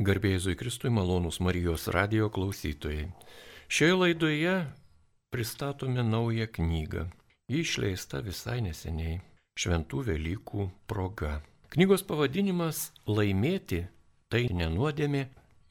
Garbėjai 0.00 0.56
Kristui 0.56 0.88
malonus 0.90 1.36
Marijos 1.44 1.84
radio 1.92 2.30
klausytojai. 2.32 3.10
Šioje 3.68 3.94
laidoje 3.94 4.54
pristatome 5.30 6.02
naują 6.02 6.46
knygą. 6.46 7.04
Ji 7.48 7.60
išleista 7.60 8.22
visai 8.24 8.62
neseniai, 8.64 9.20
Šventų 9.52 10.00
Velykų 10.06 10.70
proga. 10.88 11.42
Knygos 11.68 12.06
pavadinimas 12.08 12.90
Laimėti 13.06 13.84
tai 14.32 14.46
nenuodėmė 14.48 15.26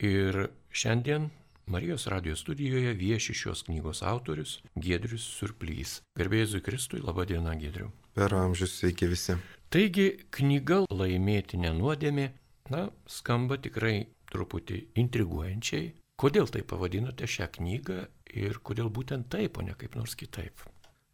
ir 0.06 0.52
šiandien 0.70 1.32
Marijos 1.66 2.06
radio 2.08 2.36
studijoje 2.38 2.94
vieši 2.94 3.34
šios 3.34 3.66
knygos 3.66 4.04
autorius 4.06 4.60
Gedrius 4.76 5.26
Surplys. 5.26 6.02
Garbėjai 6.14 6.62
Kristui, 6.62 7.02
laba 7.02 7.26
diena 7.26 7.58
Gedriu. 7.58 7.90
Per 8.14 8.34
amžius 8.38 8.78
sveiki 8.78 9.10
visi. 9.10 9.40
Taigi 9.74 10.12
knyga 10.30 10.84
Laimėti 10.94 11.58
nenuodėmė 11.58 12.30
Na, 12.72 12.86
skamba 13.10 13.58
tikrai 13.60 14.06
truputį 14.32 14.78
intriguojančiai. 15.02 15.90
Kodėl 16.22 16.48
tai 16.54 16.62
pavadinote 16.64 17.28
šią 17.28 17.50
knygą 17.58 18.04
ir 18.38 18.60
kodėl 18.64 18.92
būtent 18.94 19.28
taip, 19.34 19.58
o 19.60 19.66
ne 19.66 19.76
kaip 19.76 19.98
nors 20.00 20.16
kitaip? 20.16 20.64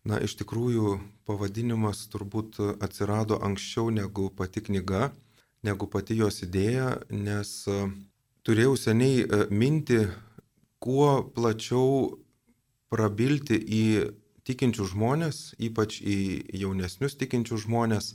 Na, 0.07 0.19
iš 0.21 0.37
tikrųjų, 0.39 0.97
pavadinimas 1.25 2.03
turbūt 2.13 2.59
atsirado 2.83 3.39
anksčiau 3.43 3.89
negu 3.91 4.27
pati 4.29 4.61
knyga, 4.67 5.09
negu 5.65 5.89
pati 5.89 6.19
jos 6.19 6.43
idėja, 6.45 6.91
nes 7.09 7.55
e, 7.67 7.79
turėjau 8.45 8.77
seniai 8.77 9.25
e, 9.25 9.41
minti, 9.49 10.03
kuo 10.83 11.25
plačiau 11.35 12.19
prabilti 12.93 13.57
į 13.57 13.83
tikinčių 14.47 14.87
žmonės, 14.93 15.41
ypač 15.57 15.99
į 16.05 16.19
jaunesnius 16.61 17.17
tikinčių 17.19 17.59
žmonės, 17.65 18.13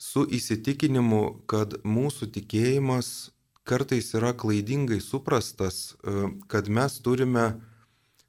su 0.00 0.24
įsitikinimu, 0.24 1.44
kad 1.50 1.76
mūsų 1.84 2.30
tikėjimas 2.32 3.30
kartais 3.68 4.08
yra 4.16 4.32
klaidingai 4.32 5.00
suprastas, 5.04 5.92
e, 6.00 6.30
kad 6.48 6.72
mes 6.72 6.96
turime 7.04 7.60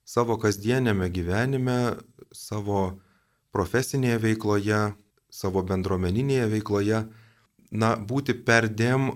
savo 0.04 0.36
kasdienėme 0.42 1.08
gyvenime, 1.10 1.96
savo 2.36 3.00
profesinėje 3.56 4.20
veikloje, 4.28 4.82
savo 5.32 5.64
bendruomeninėje 5.64 6.50
veikloje, 6.52 7.02
na, 7.72 7.96
būti 7.96 8.36
perdėm 8.36 9.14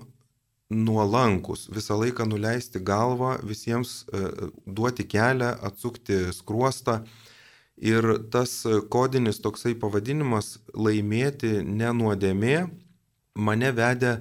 nuolankus, 0.71 1.67
visą 1.69 1.99
laiką 1.99 2.25
nuleisti 2.29 2.79
galvą, 2.79 3.35
visiems 3.43 4.05
e, 4.07 4.23
duoti 4.65 5.05
kelią, 5.11 5.51
atsukti 5.67 6.23
skruostą 6.33 7.01
Ir 7.75 8.05
tas 8.31 8.63
kodinis 8.91 9.41
toksai 9.43 9.73
pavadinimas 9.75 10.55
laimėti 10.71 11.59
nenuodėmė 11.65 12.57
mane 13.35 13.71
vedė 13.75 14.19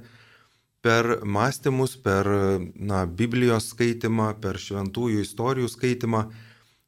per 0.84 1.22
mąstymus, 1.24 1.94
per 1.96 2.28
na, 2.74 3.04
Biblijos 3.06 3.70
skaitimą, 3.72 4.34
per 4.42 4.58
šventųjų 4.60 5.22
istorijų 5.24 5.70
skaitimą, 5.72 6.26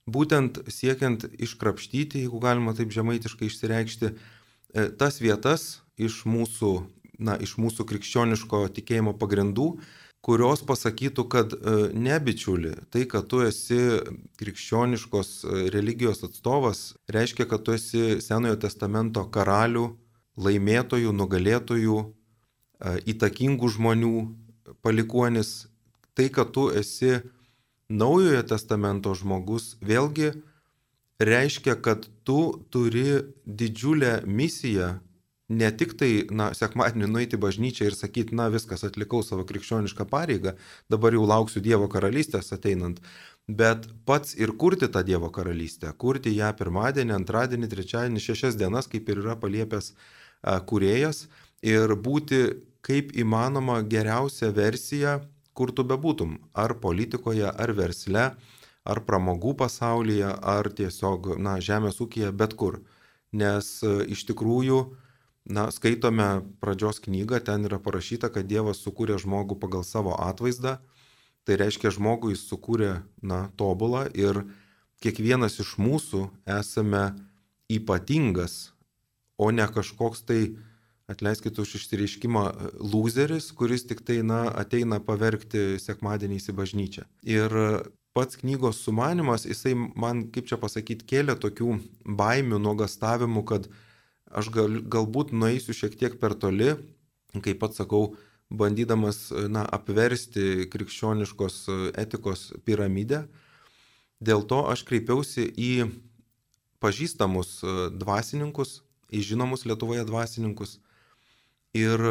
būtent 0.06 0.60
siekiant 0.68 1.24
iškrapštyti, 1.32 2.26
jeigu 2.26 2.40
galima 2.42 2.74
taip 2.76 2.92
žemaitiškai 2.92 3.48
išsireikšti, 3.48 4.10
e, 4.12 4.88
tas 5.00 5.20
vietas 5.22 5.80
iš 5.96 6.24
mūsų, 6.28 6.72
na, 7.18 7.38
iš 7.40 7.56
mūsų 7.62 7.86
krikščioniško 7.88 8.66
tikėjimo 8.76 9.16
pagrindų, 9.16 9.70
kurios 10.26 10.62
pasakytų, 10.66 11.24
kad 11.30 11.54
e, 11.54 11.76
ne 11.94 12.16
bičiuli, 12.22 12.72
tai, 12.90 13.04
kad 13.10 13.28
tu 13.30 13.44
esi 13.46 13.78
krikščioniškos 14.40 15.30
e, 15.46 15.60
religijos 15.74 16.24
atstovas, 16.26 16.96
reiškia, 17.12 17.46
kad 17.46 17.62
tu 17.66 17.76
esi 17.76 18.18
Senojo 18.24 18.58
testamento 18.66 19.22
karalių, 19.30 19.86
laimėtojų, 20.42 21.14
nugalėtojų, 21.14 22.00
e, 22.02 22.96
įtakingų 23.14 23.70
žmonių 23.76 24.12
palikuonis. 24.82 25.68
Tai, 26.16 26.28
kad 26.34 26.52
tu 26.56 26.68
esi 26.74 27.20
Naujojo 27.86 28.42
testamento 28.50 29.12
žmogus, 29.14 29.76
vėlgi 29.78 30.32
reiškia, 31.22 31.76
kad 31.78 32.08
tu 32.26 32.64
turi 32.74 33.22
didžiulę 33.46 34.24
misiją 34.26 34.96
ne 35.48 35.70
tik 35.70 35.94
tai, 35.98 36.10
na, 36.34 36.50
sekmadienį 36.56 37.08
nueiti 37.10 37.38
bažnyčią 37.38 37.90
ir 37.90 37.96
sakyti, 37.96 38.34
na, 38.34 38.48
viskas, 38.50 38.82
atlikau 38.86 39.22
savo 39.22 39.46
krikščionišką 39.46 40.08
pareigą, 40.10 40.56
dabar 40.90 41.14
jau 41.14 41.26
lauksiu 41.28 41.62
Dievo 41.62 41.86
karalystės 41.92 42.50
ateinant, 42.56 42.98
bet 43.46 43.86
pats 44.08 44.34
ir 44.34 44.56
kurti 44.58 44.90
tą 44.90 45.04
Dievo 45.06 45.30
karalystę, 45.30 45.92
kurti 45.94 46.34
ją 46.34 46.50
pirmadienį, 46.58 47.14
antradienį, 47.20 47.70
trečiadienį, 47.70 48.24
šešias 48.26 48.58
dienas, 48.58 48.90
kaip 48.90 49.08
ir 49.08 49.22
yra 49.22 49.36
paliepęs 49.38 49.92
kuriejas, 50.66 51.26
ir 51.62 51.94
būti 51.94 52.42
kaip 52.86 53.14
įmanoma 53.18 53.80
geriausia 53.86 54.50
versija, 54.54 55.20
kur 55.56 55.72
tu 55.72 55.86
bebūtum, 55.86 56.36
ar 56.54 56.76
politikoje, 56.82 57.46
ar 57.48 57.72
versle, 57.74 58.26
ar 58.86 59.00
pramogų 59.06 59.56
pasaulyje, 59.62 60.28
ar 60.42 60.68
tiesiog, 60.70 61.34
na, 61.42 61.56
žemės 61.62 61.98
ūkija, 62.02 62.30
bet 62.34 62.54
kur. 62.58 62.82
Nes 63.34 63.80
iš 63.82 64.22
tikrųjų, 64.28 64.78
Na, 65.46 65.68
skaitome 65.70 66.42
pradžios 66.58 66.98
knygą, 67.04 67.38
ten 67.46 67.68
yra 67.68 67.78
parašyta, 67.78 68.32
kad 68.34 68.48
Dievas 68.50 68.80
sukūrė 68.82 69.14
žmogų 69.22 69.54
pagal 69.62 69.86
savo 69.86 70.16
atvaizdą. 70.18 70.80
Tai 71.46 71.58
reiškia, 71.60 71.92
žmogų 71.94 72.32
jis 72.32 72.42
sukūrė, 72.50 73.04
na, 73.22 73.46
tobulą 73.54 74.08
ir 74.18 74.42
kiekvienas 75.04 75.60
iš 75.62 75.76
mūsų 75.78 76.24
esame 76.50 77.12
ypatingas, 77.70 78.72
o 79.38 79.52
ne 79.54 79.66
kažkoks 79.70 80.24
tai, 80.26 80.40
atleiskite 81.06 81.62
už 81.62 81.76
išsireiškimą, 81.78 82.42
loseris, 82.82 83.52
kuris 83.54 83.86
tik 83.86 84.02
tai, 84.02 84.24
na, 84.26 84.48
ateina 84.50 84.98
paverkti 84.98 85.78
sekmadieniais 85.78 86.50
į 86.50 86.56
bažnyčią. 86.58 87.06
Ir 87.22 87.54
pats 88.16 88.40
knygos 88.40 88.82
sumanimas, 88.82 89.46
jisai 89.46 89.76
man, 89.76 90.26
kaip 90.34 90.50
čia 90.50 90.58
pasakyti, 90.58 91.06
kėlė 91.06 91.38
tokių 91.38 91.76
baimių, 92.18 92.58
nuogastavimų, 92.66 93.46
kad 93.46 93.70
aš 94.30 94.50
gal, 94.54 94.80
galbūt 94.82 95.34
nueisiu 95.36 95.74
šiek 95.76 95.96
tiek 95.98 96.16
per 96.20 96.34
toli, 96.38 96.74
kaip 97.36 97.60
pats 97.60 97.82
sakau, 97.82 98.14
bandydamas 98.50 99.30
na, 99.50 99.64
apversti 99.66 100.68
krikščioniškos 100.70 101.58
etikos 101.98 102.52
piramidę. 102.64 103.24
Dėl 104.22 104.46
to 104.48 104.62
aš 104.70 104.84
kreipiausi 104.88 105.44
į 105.50 105.72
pažįstamus 106.80 107.58
dvasininkus, 107.98 108.80
į 109.10 109.22
žinomus 109.32 109.66
Lietuvoje 109.66 110.06
dvasininkus 110.06 110.78
ir 111.76 112.02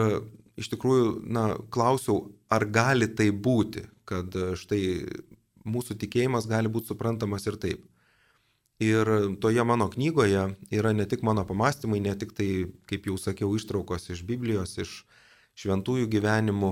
iš 0.60 0.70
tikrųjų, 0.72 1.08
na, 1.26 1.48
klausiau, 1.74 2.30
ar 2.52 2.68
gali 2.70 3.08
tai 3.12 3.32
būti, 3.32 3.88
kad 4.08 4.36
štai 4.60 4.82
mūsų 5.66 5.98
tikėjimas 6.04 6.48
gali 6.48 6.72
būti 6.72 6.94
suprantamas 6.94 7.48
ir 7.50 7.58
taip. 7.60 7.84
Ir 8.80 9.08
toje 9.40 9.64
mano 9.64 9.88
knygoje 9.88 10.56
yra 10.72 10.92
ne 10.94 11.06
tik 11.08 11.22
mano 11.24 11.46
pamastymai, 11.48 12.02
ne 12.04 12.16
tik 12.16 12.34
tai, 12.36 12.68
kaip 12.90 13.08
jau 13.08 13.16
sakiau, 13.16 13.54
ištraukos 13.56 14.10
iš 14.12 14.26
Biblijos, 14.28 14.76
iš 14.78 15.06
šventųjų 15.56 16.10
gyvenimų, 16.12 16.72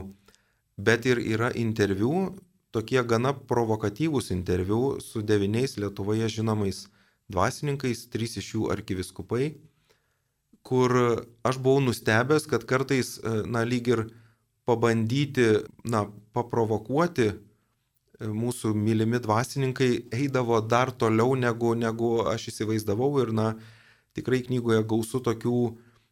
bet 0.75 1.05
ir 1.07 1.21
yra 1.23 1.53
interviu, 1.55 2.33
tokie 2.75 2.99
gana 3.07 3.31
provokatyvūs 3.31 4.33
interviu 4.35 4.99
su 4.99 5.21
devyniais 5.23 5.77
Lietuvoje 5.79 6.27
žinomais 6.27 6.87
dvasininkais, 7.31 8.09
trys 8.11 8.35
iš 8.41 8.51
jų 8.55 8.67
arkiviskupai, 8.75 9.53
kur 10.63 10.91
aš 11.47 11.59
buvau 11.63 11.79
nustebęs, 11.87 12.49
kad 12.51 12.67
kartais, 12.67 13.15
na, 13.47 13.63
lyg 13.63 13.87
ir 13.87 14.05
pabandyti, 14.67 15.63
na, 15.87 16.03
paprovokuoti 16.35 17.31
mūsų 18.31 18.73
mylimi 18.77 19.19
dvasininkai 19.23 19.91
eidavo 20.13 20.59
dar 20.61 20.91
toliau 20.91 21.35
negu, 21.39 21.73
negu 21.75 22.15
aš 22.29 22.49
įsivaizdavau 22.53 23.11
ir, 23.23 23.33
na, 23.35 23.53
tikrai 24.17 24.43
knygoje 24.45 24.83
gausu 24.87 25.21
tokių 25.23 25.57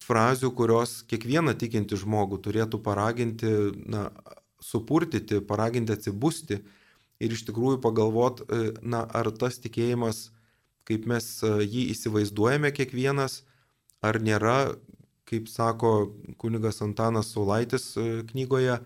frazių, 0.01 0.51
kurios 0.57 1.01
kiekvieną 1.09 1.53
tikinti 1.61 1.97
žmogų 1.99 2.41
turėtų 2.45 2.81
paraginti, 2.83 3.51
na, 3.85 4.09
supurtyti, 4.61 5.41
paraginti 5.46 5.93
atsibusti 5.96 6.61
ir 7.22 7.34
iš 7.34 7.46
tikrųjų 7.49 7.81
pagalvot, 7.84 8.43
e, 8.46 8.72
na, 8.81 9.03
ar 9.05 9.29
tas 9.37 9.59
tikėjimas, 9.61 10.29
kaip 10.90 11.05
mes 11.09 11.28
e, 11.46 11.53
jį 11.66 11.87
įsivaizduojame 11.93 12.72
kiekvienas, 12.73 13.41
ar 14.02 14.17
nėra, 14.22 14.73
kaip 15.29 15.47
sako 15.47 16.11
kunigas 16.41 16.81
Antanas 16.81 17.31
Saulaitis 17.34 17.91
e, 17.97 18.23
knygoje, 18.31 18.79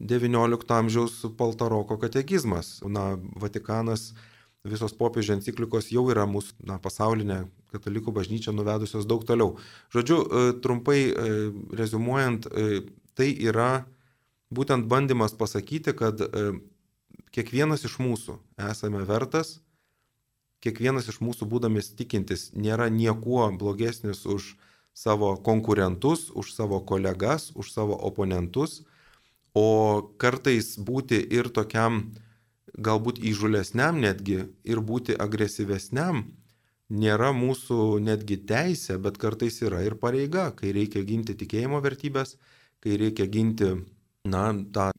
XIX 0.00 0.70
amžiaus 0.78 1.26
Paltaroko 1.36 1.98
katekizmas. 2.00 2.80
Na, 2.88 3.18
Vatikanas, 3.36 4.12
visos 4.64 4.92
popiežių 4.96 5.38
enciklikos 5.38 5.90
jau 5.92 6.06
yra 6.12 6.26
mūsų 6.28 6.68
na, 6.68 6.78
pasaulinė 6.80 7.44
katalikų 7.72 8.12
bažnyčia 8.16 8.52
nuvedusios 8.56 9.06
daug 9.08 9.24
toliau. 9.28 9.56
Žodžiu, 9.94 10.18
e, 10.20 10.52
trumpai 10.64 11.00
e, 11.08 11.12
rezumuojant, 11.76 12.48
e, 12.48 12.82
tai 13.16 13.30
yra 13.36 13.86
būtent 14.50 14.88
bandymas 14.90 15.36
pasakyti, 15.38 15.94
kad 15.94 16.18
kiekvienas 17.30 17.84
iš 17.86 18.00
mūsų 18.02 18.34
esame 18.70 19.04
vertas, 19.06 19.60
kiekvienas 20.64 21.06
iš 21.12 21.20
mūsų 21.22 21.46
būdamis 21.46 21.92
tikintis 21.94 22.48
nėra 22.56 22.88
niekuo 22.90 23.46
blogesnis 23.54 24.24
už 24.26 24.56
savo 24.96 25.36
konkurentus, 25.38 26.30
už 26.34 26.50
savo 26.56 26.80
kolegas, 26.82 27.52
už 27.54 27.70
savo 27.70 27.94
oponentus 27.94 28.80
o 29.54 30.02
kartais 30.18 30.76
būti 30.78 31.20
ir 31.36 31.50
tokiam 31.54 32.02
galbūt 32.78 33.18
įžulesniam 33.26 33.98
netgi 34.00 34.44
ir 34.64 34.80
būti 34.80 35.16
agresyvesniam 35.18 36.24
nėra 36.90 37.30
mūsų 37.34 38.00
netgi 38.02 38.40
teisė, 38.46 38.98
bet 38.98 39.18
kartais 39.18 39.60
yra 39.62 39.82
ir 39.86 39.96
pareiga, 39.98 40.50
kai 40.56 40.72
reikia 40.74 41.02
ginti 41.06 41.36
tikėjimo 41.38 41.80
vertybės, 41.82 42.36
kai 42.82 42.98
reikia 42.98 43.26
ginti, 43.30 43.70
na, 44.26 44.50
tą 44.74 44.90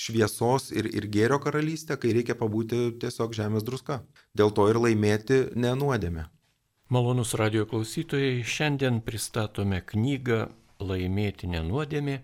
šviesos 0.00 0.72
ir, 0.74 0.88
ir 0.90 1.06
gėrio 1.12 1.38
karalystę, 1.42 1.98
kai 2.00 2.14
reikia 2.16 2.34
pabūti 2.38 2.96
tiesiog 3.00 3.36
žemės 3.36 3.66
druska. 3.66 4.02
Dėl 4.34 4.50
to 4.56 4.66
ir 4.70 4.80
laimėti 4.80 5.44
nenuodėme. 5.54 6.26
Malonus 6.92 7.34
radio 7.38 7.64
klausytojai, 7.68 8.42
šiandien 8.44 9.00
pristatome 9.04 9.80
knygą 9.88 10.44
Laimėti 10.84 11.48
nenuodėmė 11.48 12.18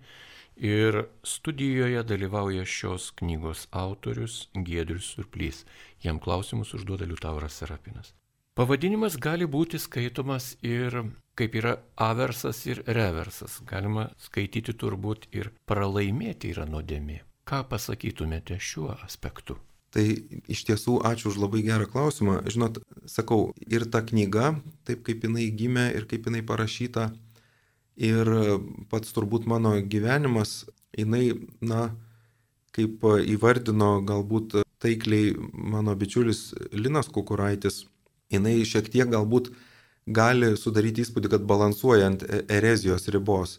ir 0.61 1.05
studijoje 1.25 2.03
dalyvauja 2.05 2.65
šios 2.65 3.11
knygos 3.17 3.67
autorius 3.71 4.49
Giedrius 4.55 5.15
Surplys. 5.15 5.65
Jam 6.03 6.21
klausimus 6.21 6.75
užduoda 6.75 7.09
Liutauras 7.09 7.57
Serapinas. 7.57 8.13
Pavadinimas 8.55 9.17
gali 9.17 9.47
būti 9.49 9.79
skaitomas 9.81 10.53
ir 10.61 10.99
kaip 11.39 11.55
yra 11.57 11.79
aversas 11.97 12.61
ir 12.69 12.83
reversas. 12.87 13.61
Galima 13.65 14.11
skaityti 14.21 14.75
turbūt 14.77 15.31
ir 15.33 15.53
pralaimėti 15.71 16.53
yra 16.53 16.67
nuodėmė. 16.69 17.23
Ką 17.49 17.65
pasakytumėte 17.71 18.59
šiuo 18.61 18.93
aspektu? 19.01 19.57
Tai 19.91 20.05
iš 20.47 20.61
tiesų 20.69 21.01
ačiū 21.09 21.33
už 21.33 21.39
labai 21.43 21.65
gerą 21.67 21.89
klausimą. 21.91 22.37
Žinot, 22.47 22.79
sakau, 23.11 23.51
ir 23.67 23.89
ta 23.91 24.05
knyga, 24.07 24.53
taip 24.87 25.03
kaip 25.09 25.25
jinai 25.27 25.49
gimė 25.51 25.89
ir 25.99 26.07
kaip 26.11 26.29
jinai 26.29 26.45
parašyta, 26.47 27.09
ir 27.97 28.29
pats 28.91 29.15
turbūt 29.17 29.47
mano 29.51 29.75
gyvenimas, 29.81 30.65
jinai, 30.97 31.33
na, 31.61 31.91
kaip 32.77 33.03
įvardino 33.05 33.99
galbūt 34.07 34.61
taikliai 34.81 35.35
mano 35.53 35.95
bičiulis 35.99 36.51
Linas 36.73 37.11
Kukuraitis, 37.13 37.85
jinai 38.33 38.61
šiek 38.65 38.89
tiek 38.93 39.11
galbūt 39.11 39.51
gali 40.07 40.55
sudaryti 40.57 41.05
įspūdį, 41.05 41.33
kad 41.35 41.47
balansuojant 41.47 42.25
erezijos 42.49 43.09
ribos. 43.13 43.59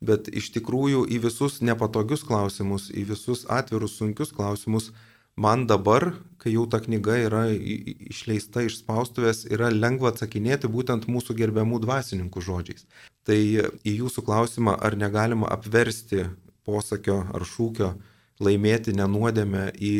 Bet 0.00 0.30
iš 0.32 0.48
tikrųjų 0.54 1.04
į 1.12 1.18
visus 1.26 1.58
nepatogius 1.60 2.22
klausimus, 2.24 2.88
į 2.88 3.04
visus 3.10 3.44
atvirus 3.52 3.98
sunkius 4.00 4.32
klausimus, 4.32 4.92
man 5.40 5.66
dabar, 5.70 6.12
kai 6.40 6.52
jau 6.54 6.66
ta 6.70 6.80
knyga 6.82 7.16
yra 7.26 7.44
išleista 7.52 8.64
iš 8.66 8.80
spaustuvės, 8.82 9.46
yra 9.48 9.70
lengva 9.72 10.12
atsakinėti 10.12 10.70
būtent 10.72 11.08
mūsų 11.10 11.36
gerbiamų 11.40 11.80
dvasininkų 11.84 12.44
žodžiais. 12.44 12.86
Tai 13.28 13.38
į 13.38 13.96
jūsų 14.02 14.24
klausimą, 14.26 14.76
ar 14.76 14.96
negalima 15.00 15.48
apversti 15.52 16.26
posakio 16.68 17.22
ar 17.34 17.46
šūkio 17.48 17.94
laimėti 18.40 18.94
nenuodėmę 18.96 19.66
į 19.76 19.96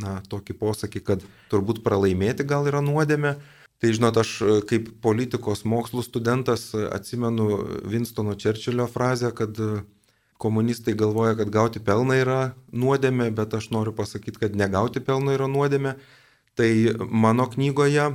na, 0.00 0.18
tokį 0.28 0.56
posakį, 0.60 1.04
kad 1.06 1.26
turbūt 1.52 1.84
pralaimėti 1.84 2.46
gal 2.48 2.68
yra 2.70 2.84
nuodėmė, 2.84 3.36
Tai 3.82 3.90
žinot, 3.92 4.16
aš 4.16 4.30
kaip 4.70 4.86
politikos 5.04 5.64
mokslų 5.68 6.04
studentas 6.06 6.70
atsimenu 6.72 7.58
Winstono 7.90 8.32
Čerčilio 8.38 8.86
frazę, 8.88 9.28
kad 9.36 9.58
komunistai 10.44 10.94
galvoja, 11.00 11.34
kad 11.40 11.50
gauti 11.52 11.80
pelną 11.80 12.20
yra 12.20 12.38
nuodėmė, 12.76 13.30
bet 13.34 13.56
aš 13.56 13.70
noriu 13.72 13.94
pasakyti, 13.96 14.42
kad 14.44 14.60
negauti 14.60 15.02
pelną 15.04 15.38
yra 15.38 15.48
nuodėmė. 15.50 15.96
Tai 16.54 16.70
mano 17.10 17.48
knygoje 17.50 18.12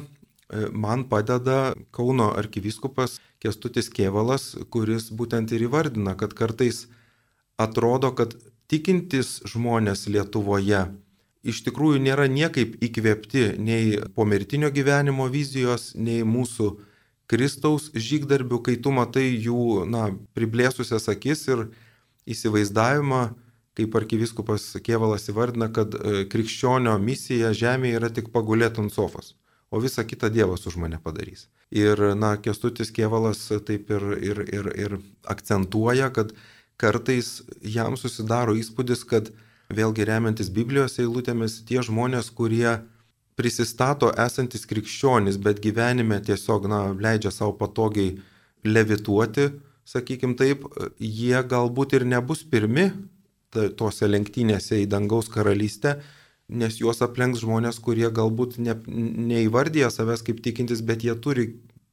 man 0.72 1.04
padeda 1.10 1.74
Kauno 1.92 2.30
arkivyskupas 2.38 3.18
Kestutis 3.44 3.90
Kievalas, 3.92 4.54
kuris 4.72 5.10
būtent 5.12 5.52
ir 5.56 5.68
įvardina, 5.68 6.16
kad 6.20 6.34
kartais 6.38 6.86
atrodo, 7.60 8.14
kad 8.16 8.36
tikintis 8.72 9.40
žmonės 9.50 10.08
Lietuvoje 10.08 10.88
iš 11.44 11.64
tikrųjų 11.66 12.02
nėra 12.04 12.28
niekaip 12.32 12.78
įkvėpti 12.84 13.44
nei 13.64 14.00
pomirtinio 14.16 14.72
gyvenimo 14.76 15.30
vizijos, 15.32 15.94
nei 15.96 16.24
mūsų 16.28 16.74
Kristaus 17.30 17.90
žygdarbių, 17.94 18.60
kai 18.66 18.76
tu 18.82 18.92
matai 18.92 19.30
jų, 19.30 19.86
na, 19.90 20.10
priblėsusias 20.36 21.08
akis 21.12 21.46
ir 21.52 21.68
įsivaizdavimą, 22.30 23.22
kaip 23.80 23.96
arkiviskupas 23.96 24.66
Kievalas 24.84 25.30
įvardina, 25.32 25.70
kad 25.74 25.96
e, 25.96 26.24
krikščionio 26.30 26.98
misija 27.02 27.54
žemėje 27.56 28.00
yra 28.02 28.10
tik 28.14 28.32
pagulėti 28.34 28.84
ant 28.84 28.94
sofos, 28.94 29.36
o 29.72 29.82
visą 29.82 30.04
kitą 30.08 30.32
Dievas 30.34 30.68
už 30.68 30.80
mane 30.82 31.00
padarys. 31.04 31.48
Ir, 31.72 32.02
na, 32.18 32.36
Kestutis 32.42 32.92
Kievalas 32.92 33.46
taip 33.66 33.92
ir, 33.94 34.08
ir, 34.20 34.42
ir, 34.50 34.72
ir 34.74 34.98
akcentuoja, 35.30 36.10
kad 36.14 36.34
kartais 36.80 37.40
jam 37.62 37.98
susidaro 38.00 38.56
įspūdis, 38.58 39.06
kad 39.08 39.30
vėlgi 39.70 40.08
remiantis 40.10 40.50
Biblijos 40.50 40.98
eilutėmis, 41.00 41.62
tie 41.70 41.84
žmonės, 41.86 42.32
kurie 42.34 42.80
prisistato 43.40 44.10
esantis 44.20 44.66
krikščionis, 44.68 45.38
bet 45.40 45.62
gyvenime 45.64 46.18
tiesiog, 46.26 46.68
na, 46.68 46.82
leidžia 46.92 47.32
savo 47.32 47.54
patogiai 47.60 48.18
levituoti, 48.66 49.52
sakykim 49.90 50.36
taip, 50.38 50.66
jie 51.00 51.40
galbūt 51.50 51.98
ir 51.98 52.06
nebus 52.08 52.44
pirmi 52.46 52.92
tose 53.50 54.10
lenktynėse 54.10 54.78
į 54.84 54.90
dangaus 54.90 55.30
karalystę, 55.34 55.98
nes 56.50 56.78
juos 56.82 57.02
aplenks 57.06 57.42
žmonės, 57.42 57.80
kurie 57.82 58.10
galbūt 58.14 58.60
ne, 58.62 58.76
neįvardyja 59.32 59.90
savęs 59.94 60.22
kaip 60.26 60.44
tikintis, 60.46 60.84
bet 60.86 61.06
jie 61.06 61.16
turi 61.18 61.48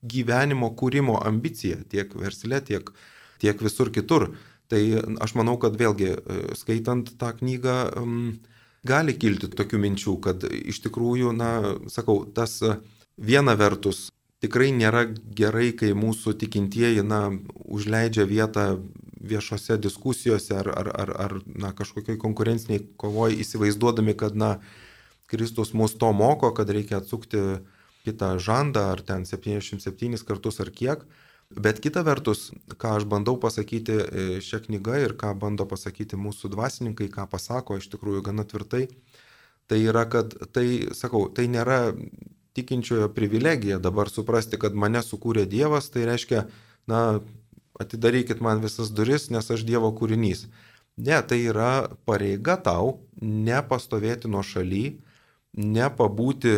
gyvenimo 0.07 0.71
kūrimo 0.77 1.17
ambiciją 1.25 1.81
tiek 1.93 2.13
versle, 2.21 2.61
tiek, 2.65 2.93
tiek 3.41 3.65
visur 3.65 3.93
kitur. 3.93 4.31
Tai 4.69 4.81
aš 5.23 5.37
manau, 5.39 5.55
kad 5.63 5.77
vėlgi 5.79 6.09
e, 6.11 6.39
skaitant 6.59 7.13
tą 7.21 7.31
knygą 7.39 7.77
gali 8.87 9.15
kilti 9.15 9.49
tokių 9.55 9.81
minčių, 9.83 10.17
kad 10.25 10.45
iš 10.47 10.83
tikrųjų, 10.85 11.33
na, 11.37 11.51
sakau, 11.93 12.25
tas 12.35 12.59
viena 13.17 13.55
vertus 13.59 14.09
tikrai 14.45 14.71
nėra 14.75 15.07
gerai, 15.39 15.71
kai 15.77 15.93
mūsų 15.97 16.37
tikintieji, 16.43 17.05
na, 17.07 17.31
užleidžia 17.67 18.27
vietą 18.31 18.67
viešose 19.27 19.79
diskusijose 19.83 20.55
ar, 20.55 20.71
ar, 20.71 20.91
ar, 20.95 21.15
ar 21.27 21.39
na, 21.47 21.73
kažkokiai 21.77 22.19
konkurenciniai 22.21 22.85
kovoje, 23.01 23.41
įsivaizduodami, 23.43 24.15
kad, 24.19 24.37
na, 24.39 24.57
Kristus 25.27 25.73
mus 25.75 25.97
to 25.99 26.13
moko, 26.13 26.53
kad 26.55 26.71
reikia 26.71 27.01
atsukti 27.01 27.41
kitą 28.07 28.37
žandą, 28.39 28.93
ar 28.95 29.03
ten 29.03 29.27
77 29.27 30.23
kartus 30.27 30.61
ar 30.63 30.71
kiek. 30.71 31.03
Bet 31.51 31.79
kita 31.83 32.03
vertus, 32.07 32.51
ką 32.79 32.97
aš 32.99 33.05
bandau 33.07 33.37
pasakyti 33.39 33.97
e, 33.97 34.25
šią 34.43 34.65
knygą 34.67 34.97
ir 35.03 35.15
ką 35.19 35.31
bando 35.39 35.67
pasakyti 35.67 36.19
mūsų 36.19 36.51
dvasininkai, 36.55 37.07
ką 37.11 37.27
pasako 37.31 37.79
iš 37.79 37.87
tikrųjų 37.93 38.25
gana 38.27 38.43
tvirtai, 38.47 38.89
tai 39.71 39.79
yra, 39.83 40.07
kad 40.11 40.35
tai, 40.55 40.91
sakau, 40.95 41.29
tai 41.31 41.47
nėra 41.51 41.95
tikinčiojo 42.59 43.13
privilegija 43.15 43.79
dabar 43.83 44.11
suprasti, 44.11 44.59
kad 44.59 44.75
mane 44.75 45.03
sukūrė 45.07 45.47
Dievas, 45.47 45.91
tai 45.95 46.07
reiškia, 46.11 46.47
na, 46.91 47.21
atidarykit 47.83 48.41
man 48.45 48.63
visas 48.65 48.93
duris, 48.95 49.29
nes 49.31 49.51
aš 49.51 49.65
Dievo 49.69 49.93
kūrinys. 49.97 50.47
Ne, 50.97 51.19
tai 51.29 51.43
yra 51.51 51.91
pareiga 52.09 52.57
tau 52.57 52.97
nepastovėti 53.21 54.31
nuo 54.33 54.41
šaly, 54.47 54.99
nepabūti 55.57 56.57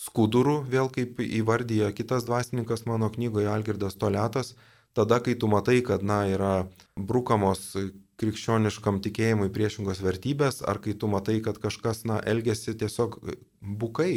skudurų, 0.00 0.58
vėl 0.68 0.90
kaip 0.92 1.20
įvardyja 1.24 1.92
kitas 1.96 2.26
dvasininkas 2.28 2.84
mano 2.88 3.08
knygoje 3.12 3.48
Algirdas 3.48 3.96
Toletas, 3.96 4.54
tada, 4.92 5.20
kai 5.24 5.36
tu 5.38 5.48
matai, 5.48 5.80
kad, 5.86 6.04
na, 6.04 6.24
yra 6.28 6.54
brukamos 6.96 7.72
krikščioniškam 8.20 9.00
tikėjimui 9.04 9.50
priešingos 9.54 10.02
vertybės, 10.04 10.60
ar 10.62 10.78
kai 10.82 10.94
tu 10.98 11.08
matai, 11.10 11.40
kad 11.44 11.58
kažkas, 11.62 12.04
na, 12.08 12.20
elgesi 12.20 12.76
tiesiog 12.78 13.16
bukai 13.60 14.12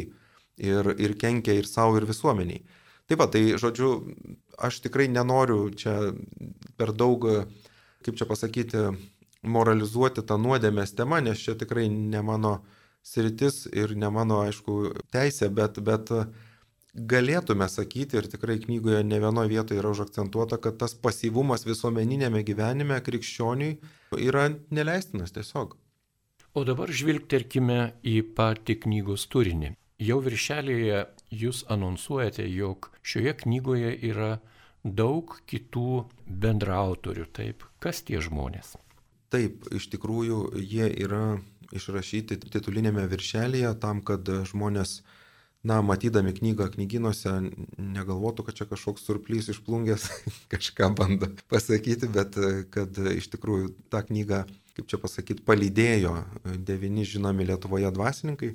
ir, 0.58 0.92
ir 0.98 1.16
kenkia 1.18 1.56
ir 1.58 1.70
savo, 1.70 1.98
ir 1.98 2.08
visuomeniai. 2.10 2.66
Taip 3.08 3.22
pat, 3.22 3.32
tai, 3.36 3.44
žodžiu, 3.60 3.92
aš 4.60 4.82
tikrai 4.84 5.08
nenoriu 5.08 5.70
čia 5.72 5.94
per 6.80 6.92
daug, 6.92 7.24
kaip 8.04 8.18
čia 8.20 8.28
pasakyti, 8.28 8.90
moralizuoti 9.48 10.26
tą 10.28 10.36
nuodėmės 10.42 10.92
temą, 10.98 11.22
nes 11.24 11.40
čia 11.40 11.56
tikrai 11.56 11.88
ne 11.88 12.22
mano 12.26 12.58
sritis 13.08 13.66
ir 13.72 13.96
ne 13.96 14.10
mano, 14.12 14.42
aišku, 14.44 14.76
teisė, 15.14 15.48
bet, 15.54 15.80
bet 15.80 16.12
galėtume 16.98 17.68
sakyti, 17.72 18.18
ir 18.20 18.28
tikrai 18.28 18.58
knygoje 18.64 19.04
ne 19.08 19.20
vienoje 19.24 19.54
vietoje 19.54 19.80
yra 19.80 19.94
užakcentuota, 19.94 20.60
kad 20.60 20.80
tas 20.82 20.96
pasyvumas 20.98 21.64
visuomeninėme 21.68 22.44
gyvenime 22.44 23.00
krikščioniui 23.06 23.78
yra 24.28 24.50
neleistinas 24.74 25.36
tiesiog. 25.36 25.78
O 26.58 26.64
dabar 26.66 26.90
žvilgterkime 26.90 27.80
į 28.02 28.18
patį 28.36 28.80
knygos 28.84 29.28
turinį. 29.30 29.76
Jau 30.02 30.18
viršelėje 30.26 31.06
jūs 31.34 31.64
anonsuojate, 31.72 32.46
jog 32.50 32.90
šioje 33.04 33.34
knygoje 33.44 33.94
yra 34.10 34.38
daug 34.84 35.36
kitų 35.50 36.08
bendraautorių. 36.28 37.28
Taip, 37.36 37.66
kas 37.84 38.04
tie 38.08 38.22
žmonės? 38.24 38.76
Taip, 39.34 39.68
iš 39.76 39.90
tikrųjų 39.92 40.58
jie 40.64 40.88
yra 41.04 41.40
išrašyti 41.76 42.40
titulinėme 42.48 43.04
viršelėje 43.12 43.74
tam, 43.82 44.00
kad 44.06 44.30
žmonės, 44.48 45.02
na, 45.68 45.82
matydami 45.84 46.32
knygą 46.38 46.70
knyginuose, 46.78 47.34
negalvotų, 47.76 48.46
kad 48.48 48.62
čia 48.62 48.70
kažkoks 48.70 49.04
surplys 49.04 49.52
išplungęs 49.52 50.08
kažką 50.54 50.94
bando 50.96 51.34
pasakyti, 51.52 52.08
bet 52.08 52.40
kad 52.72 53.04
iš 53.18 53.28
tikrųjų 53.36 53.74
tą 53.92 54.06
knygą 54.08 54.46
kaip 54.78 54.90
čia 54.92 55.00
pasakyti, 55.02 55.42
palydėjo 55.46 56.14
devyni 56.68 57.06
žinomi 57.08 57.48
Lietuvoje 57.50 57.90
dvasininkai. 57.96 58.52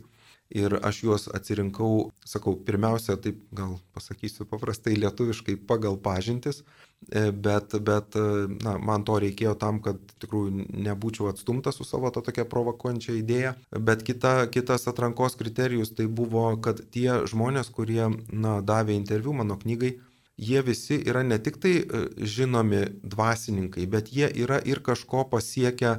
Ir 0.53 0.75
aš 0.85 0.99
juos 1.07 1.29
atsirinkau, 1.33 2.11
sakau, 2.29 2.53
pirmiausia, 2.67 3.17
taip 3.17 3.39
gal 3.57 3.79
pasakysiu 3.97 4.45
paprastai 4.51 4.99
lietuviškai 5.01 5.55
pagal 5.69 5.97
pažintis, 5.97 6.61
e, 7.09 7.31
bet, 7.33 7.73
bet 7.81 8.19
na, 8.61 8.75
man 8.77 9.07
to 9.09 9.17
reikėjo 9.23 9.55
tam, 9.63 9.81
kad 9.85 9.97
tikrųjų 10.21 10.67
nebūčiau 10.89 11.31
atstumtas 11.31 11.81
su 11.81 11.89
savo 11.89 12.13
to 12.13 12.21
tokia 12.27 12.45
provokuojančia 12.45 13.17
idėja. 13.23 13.55
Bet 13.73 14.05
kita, 14.05 14.35
kitas 14.53 14.85
atrankos 14.93 15.39
kriterijus 15.41 15.95
tai 15.97 16.07
buvo, 16.21 16.51
kad 16.61 16.85
tie 16.93 17.23
žmonės, 17.33 17.73
kurie 17.73 18.11
na, 18.29 18.59
davė 18.61 18.99
interviu 18.99 19.33
mano 19.33 19.57
knygai, 19.57 19.95
jie 20.37 20.63
visi 20.69 21.01
yra 21.01 21.25
ne 21.25 21.41
tik 21.41 21.57
tai 21.65 21.75
e, 21.81 22.05
žinomi 22.19 22.85
dvasininkai, 23.03 23.89
bet 23.89 24.13
jie 24.13 24.29
yra 24.45 24.61
ir 24.61 24.85
kažko 24.85 25.25
pasiekę 25.33 25.97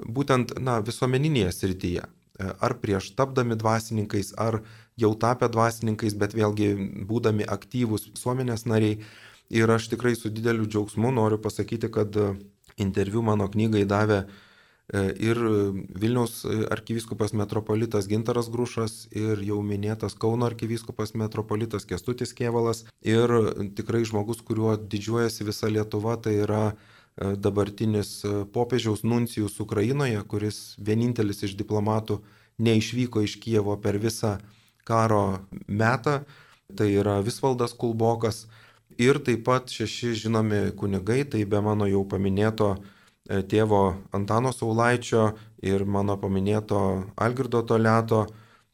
būtent 0.00 0.56
na, 0.64 0.80
visuomeninėje 0.80 1.52
srityje. 1.60 2.08
E, 2.42 2.52
ar 2.58 2.74
prieš 2.82 3.12
tapdami 3.18 3.56
dvasininkais, 3.58 4.34
ar 4.38 4.62
jau 4.98 5.12
tapę 5.14 5.48
dvasininkais, 5.52 6.16
bet 6.18 6.34
vėlgi 6.36 6.70
būdami 7.08 7.46
aktyvūs 7.56 8.10
visuomenės 8.12 8.66
nariai. 8.66 9.02
Ir 9.52 9.68
aš 9.70 9.90
tikrai 9.92 10.14
su 10.16 10.32
dideliu 10.32 10.66
džiaugsmu 10.66 11.12
noriu 11.14 11.38
pasakyti, 11.42 11.90
kad 11.92 12.16
e, 12.16 12.32
interviu 12.80 13.22
mano 13.22 13.48
knygai 13.52 13.84
davė 13.88 14.22
e, 14.22 15.02
ir 15.28 15.40
Vilniaus 16.02 16.40
arkivyskupas 16.72 17.36
metropolitas 17.36 18.08
Gintaras 18.10 18.48
Grušas, 18.52 18.96
ir 19.12 19.44
jau 19.46 19.60
minėtas 19.66 20.16
Kauno 20.18 20.48
arkivyskupas 20.48 21.14
metropolitas 21.14 21.86
Kestutis 21.86 22.34
Kievalas, 22.38 22.86
ir 23.04 23.36
tikrai 23.76 24.02
žmogus, 24.08 24.42
kuriuo 24.42 24.74
didžiuojasi 24.80 25.46
visa 25.50 25.70
Lietuva, 25.70 26.16
tai 26.16 26.38
yra 26.46 26.64
dabartinis 27.16 28.24
e, 28.24 28.44
popiežiaus 28.52 29.02
nuncijus 29.04 29.60
Ukrainoje, 29.60 30.22
kuris 30.28 30.74
vienintelis 30.78 31.42
iš 31.44 31.56
diplomatų 31.60 32.22
neišvyko 32.62 33.22
iš 33.26 33.36
Kievo 33.42 33.76
per 33.76 33.98
visą 34.00 34.38
karo 34.88 35.44
metą, 35.68 36.22
tai 36.76 36.88
yra 36.96 37.20
Visvaldas 37.20 37.76
Kulbokas 37.76 38.46
ir 38.98 39.20
taip 39.20 39.44
pat 39.44 39.68
šeši 39.68 40.14
žinomi 40.24 40.72
kunigai, 40.76 41.24
tai 41.28 41.44
be 41.44 41.60
mano 41.60 41.86
jau 41.90 42.04
paminėto 42.08 42.74
e, 42.78 43.42
tėvo 43.44 43.82
Antano 44.12 44.52
Saulaičio 44.52 45.34
ir 45.62 45.84
mano 45.84 46.16
paminėto 46.16 46.80
Algirdo 47.16 47.62
Toleto, 47.62 48.26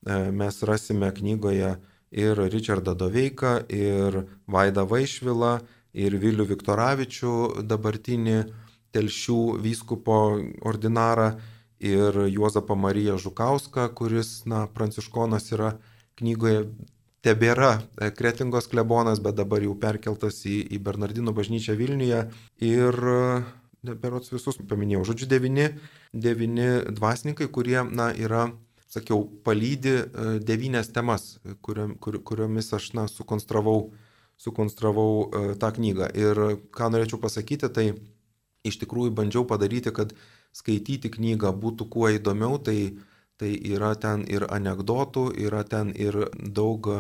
mes 0.09 0.63
rasime 0.63 1.11
knygoje 1.13 1.73
ir 2.15 2.39
Richardą 2.39 2.95
Doveiką, 2.97 3.67
ir 3.69 4.23
Vaidą 4.47 4.87
Vaišvilą, 4.89 5.59
ir 5.93 6.17
Vilių 6.21 6.49
Viktoravičių, 6.49 7.35
dabartinį 7.69 8.39
telšių 8.97 9.41
vyskupo 9.63 10.19
ordinarą, 10.67 11.33
ir 11.81 12.15
Juozapą 12.29 12.75
Mariją 12.75 13.19
Žukauską, 13.19 13.89
kuris, 13.95 14.45
na, 14.47 14.67
pranciškonas 14.67 15.53
yra 15.55 15.77
knygoje, 16.19 16.67
tebėra 17.23 17.83
e, 17.99 18.11
Kretingos 18.15 18.69
klebonas, 18.71 19.23
bet 19.23 19.39
dabar 19.39 19.63
jau 19.63 19.75
perkeltas 19.79 20.43
į, 20.47 20.61
į 20.75 20.79
Bernardino 20.83 21.35
bažnyčią 21.35 21.77
Vilniuje. 21.79 22.25
Ir 22.67 22.99
neberots 23.87 24.33
visus 24.35 24.59
paminėjau. 24.59 25.05
Žodžiu, 25.13 25.31
devini, 25.31 25.69
devini 26.13 26.69
dvasininkai, 26.95 27.49
kurie, 27.55 27.79
na, 27.91 28.11
yra, 28.15 28.49
sakiau, 28.91 29.25
palydi 29.47 29.95
e, 30.01 30.29
devynės 30.43 30.91
temas, 30.95 31.37
kurio, 31.63 31.93
kur, 32.03 32.19
kuriomis 32.27 32.73
aš, 32.75 32.93
na, 32.99 33.07
sukonstravau 33.11 33.93
sukonstravau 34.39 35.13
e, 35.27 35.45
tą 35.61 35.73
knygą. 35.77 36.11
Ir 36.15 36.41
ką 36.75 36.91
norėčiau 36.95 37.21
pasakyti, 37.23 37.71
tai 37.75 37.87
iš 38.67 38.81
tikrųjų 38.83 39.15
bandžiau 39.19 39.45
padaryti, 39.49 39.93
kad 39.95 40.15
skaityti 40.57 41.11
knygą 41.15 41.53
būtų 41.63 41.89
kuo 41.93 42.11
įdomiau, 42.15 42.59
tai, 42.63 42.99
tai 43.39 43.53
yra 43.55 43.95
ten 43.99 44.25
ir 44.31 44.47
anegdotų, 44.49 45.31
yra 45.47 45.65
ten 45.69 45.93
ir 45.95 46.27
daug 46.35 46.91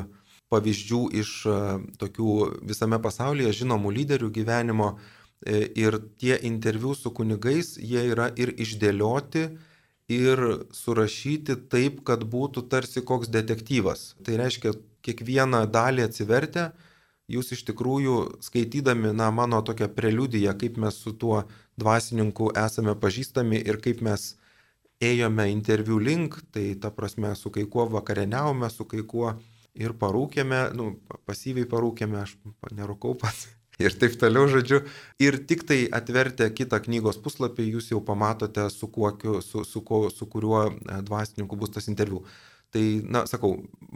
pavyzdžių 0.52 1.02
iš 1.23 1.30
e, 1.47 1.61
tokių 2.00 2.35
visame 2.66 2.99
pasaulyje 3.04 3.54
žinomų 3.62 3.95
lyderių 4.00 4.33
gyvenimo. 4.35 4.97
E, 5.47 5.62
ir 5.78 6.00
tie 6.18 6.35
interviu 6.49 6.95
su 6.99 7.12
kunigais, 7.14 7.76
jie 7.78 8.02
yra 8.11 8.33
ir 8.35 8.50
išdėlioti, 8.59 9.45
ir 10.09 10.40
surašyti 10.75 11.59
taip, 11.71 12.00
kad 12.09 12.25
būtų 12.25 12.64
tarsi 12.73 13.04
koks 13.04 13.30
detektyvas. 13.30 14.14
Tai 14.25 14.38
reiškia, 14.40 14.73
kiekvieną 15.04 15.66
dalį 15.71 16.09
atsivertę, 16.09 16.71
jūs 17.29 17.53
iš 17.57 17.65
tikrųjų 17.69 18.17
skaitydami, 18.45 19.13
na, 19.17 19.31
mano 19.35 19.61
tokią 19.65 19.91
preliudiją, 19.95 20.55
kaip 20.59 20.79
mes 20.81 20.97
su 20.97 21.13
tuo 21.13 21.43
dvasininku 21.81 22.51
esame 22.57 22.97
pažįstami 22.99 23.61
ir 23.61 23.81
kaip 23.85 24.01
mes 24.05 24.33
ėjome 25.05 25.47
interviu 25.53 26.01
link, 26.03 26.41
tai 26.53 26.73
ta 26.81 26.91
prasme 26.91 27.35
su 27.39 27.53
kai 27.55 27.67
kuo 27.71 27.87
vakarieniavome, 27.93 28.71
su 28.73 28.89
kai 28.89 29.05
kuo 29.07 29.37
ir 29.79 29.95
parūkėme, 29.95 30.65
nu, 30.75 30.91
pasyviai 31.29 31.69
parūkėme, 31.71 32.19
aš 32.25 32.35
nerūkau 32.75 33.15
pats. 33.21 33.47
Ir 33.79 33.95
taip 33.95 34.17
toliau, 34.19 34.49
žodžiu. 34.51 34.81
Ir 35.23 35.37
tik 35.47 35.61
tai 35.69 35.85
atvertę 35.95 36.49
kitą 36.51 36.81
knygos 36.83 37.21
puslapį, 37.23 37.69
jūs 37.77 37.93
jau 37.93 38.01
pamatote, 38.03 38.65
su, 38.75 38.89
kuokiu, 38.91 39.37
su, 39.39 39.63
su, 39.63 39.85
su, 39.87 40.01
su 40.11 40.27
kuriuo 40.27 40.65
e, 40.67 40.97
dvasininku 41.07 41.55
bus 41.61 41.71
tas 41.77 41.87
interviu. 41.87 42.25
Tai, 42.75 42.83
na, 43.07 43.23
sakau, 43.31 43.53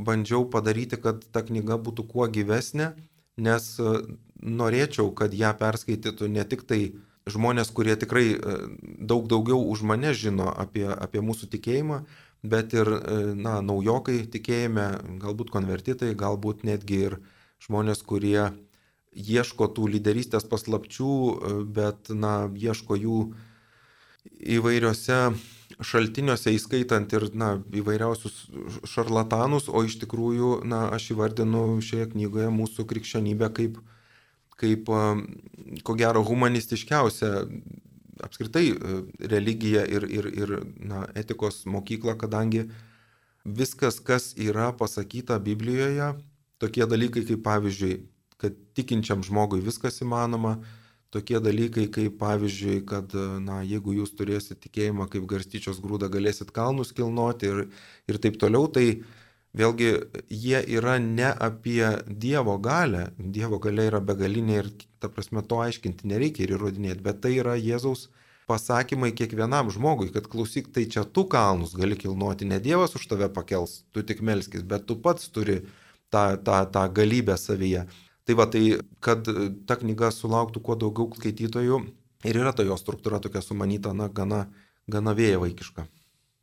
bandžiau 0.07 0.47
padaryti, 0.55 1.01
kad 1.03 1.27
ta 1.35 1.43
knyga 1.43 1.81
būtų 1.83 2.07
kuo 2.13 2.29
gyvesnė, 2.31 2.93
nes 3.37 3.69
e, 3.81 3.95
norėčiau, 4.43 5.13
kad 5.17 5.35
ją 5.35 5.53
perskaitytų 5.59 6.29
ne 6.29 6.45
tik 6.49 6.67
tai 6.69 6.83
žmonės, 7.31 7.71
kurie 7.71 7.97
tikrai 7.97 8.27
e, 8.35 8.57
daug 8.99 9.29
daugiau 9.31 9.63
už 9.73 9.85
mane 9.87 10.13
žino 10.15 10.51
apie, 10.51 10.87
apie 10.91 11.23
mūsų 11.23 11.49
tikėjimą, 11.55 12.03
bet 12.43 12.75
ir 12.75 12.89
e, 12.89 13.23
na, 13.39 13.61
naujokai 13.63 14.25
tikėjime, 14.33 14.89
galbūt 15.23 15.55
konvertitai, 15.55 16.13
galbūt 16.19 16.67
netgi 16.69 17.01
ir 17.09 17.19
žmonės, 17.63 18.03
kurie 18.03 18.51
ieško 19.13 19.69
tų 19.77 19.91
lyderystės 19.93 20.45
paslapčių, 20.49 21.15
bet 21.69 22.09
na, 22.09 22.49
ieško 22.49 22.97
jų 22.97 23.19
įvairiose 24.57 25.35
šaltiniuose, 25.81 26.53
įskaitant 26.57 27.13
ir 27.17 27.29
na, 27.39 27.55
įvairiausius 27.73 28.45
šarlatanus, 28.89 29.69
o 29.69 29.85
iš 29.87 29.99
tikrųjų 30.03 30.63
na, 30.69 30.87
aš 30.93 31.13
įvardinu 31.15 31.81
šioje 31.85 32.11
knygoje 32.13 32.51
mūsų 32.53 32.87
krikščionybę 32.91 33.49
kaip, 33.57 33.79
kaip 34.61 34.91
ko 35.87 35.97
gero 35.99 36.23
humanistiškiausia 36.27 37.33
apskritai 38.23 38.71
e, 38.71 39.03
religija 39.33 39.85
ir, 39.89 40.07
ir, 40.11 40.29
ir 40.37 40.55
na, 40.79 41.07
etikos 41.19 41.65
mokykla, 41.67 42.15
kadangi 42.21 42.67
viskas, 43.45 43.99
kas 44.01 44.33
yra 44.39 44.71
pasakyta 44.77 45.39
Biblijoje, 45.43 46.13
tokie 46.63 46.87
dalykai 46.87 47.25
kaip 47.27 47.43
pavyzdžiui, 47.47 47.97
kad 48.43 48.59
tikinčiam 48.77 49.23
žmogui 49.27 49.63
viskas 49.65 50.01
įmanoma, 50.03 50.59
tokie 51.13 51.41
dalykai 51.45 51.89
kaip 51.93 52.17
pavyzdžiui, 52.21 52.83
kad, 52.89 53.13
na, 53.45 53.61
jeigu 53.67 53.99
jūs 53.99 54.15
turėsit 54.17 54.63
tikėjimą 54.65 55.09
kaip 55.13 55.27
garstyčios 55.29 55.83
grūdą, 55.85 56.09
galėsit 56.13 56.53
kalnus 56.57 56.95
kilnoti 56.97 57.51
ir, 57.51 57.61
ir 58.09 58.21
taip 58.23 58.39
toliau, 58.41 58.71
tai 58.73 59.03
vėlgi 59.57 59.91
jie 60.33 60.63
yra 60.79 60.97
ne 61.03 61.29
apie 61.29 61.85
Dievo 62.09 62.57
galę, 62.63 63.11
Dievo 63.19 63.61
galia 63.63 63.91
yra 63.91 64.01
begalinė 64.01 64.59
ir, 64.63 64.73
ta 65.03 65.13
prasme, 65.13 65.45
to 65.45 65.61
aiškinti 65.61 66.09
nereikia 66.09 66.47
ir 66.47 66.57
įrodinėti, 66.57 67.05
bet 67.05 67.21
tai 67.25 67.37
yra 67.43 67.59
Jėzaus 67.61 68.09
pasakymai 68.49 69.13
kiekvienam 69.17 69.71
žmogui, 69.73 70.11
kad 70.15 70.27
klausyk, 70.33 70.73
tai 70.75 70.87
čia 70.91 71.05
tu 71.05 71.27
kalnus 71.31 71.77
gali 71.79 71.97
kilnoti, 72.01 72.49
ne 72.49 72.59
Dievas 72.61 72.97
už 72.99 73.05
tave 73.11 73.29
pakels, 73.33 73.83
tu 73.93 74.03
tik 74.03 74.25
melskis, 74.25 74.65
bet 74.65 74.89
tu 74.89 74.97
pats 74.97 75.29
turi 75.29 75.61
tą, 76.13 76.25
tą, 76.41 76.65
tą 76.73 76.87
galybę 76.93 77.37
savyje. 77.37 77.87
Tai 78.27 78.37
va, 78.39 78.47
tai 78.47 78.79
kad 79.03 79.27
ta 79.67 79.77
knyga 79.81 80.13
sulauktų 80.15 80.63
kuo 80.63 80.77
daugiau 80.79 81.11
skaitytojų 81.19 81.81
ir 82.29 82.39
yra 82.39 82.53
ta 82.55 82.63
jo 82.67 82.77
struktūra 82.79 83.19
tokia 83.23 83.43
sumanyta, 83.43 83.95
na, 83.97 84.07
gana, 84.09 84.47
gana 84.87 85.15
vėja 85.19 85.41
vaikiška. 85.43 85.89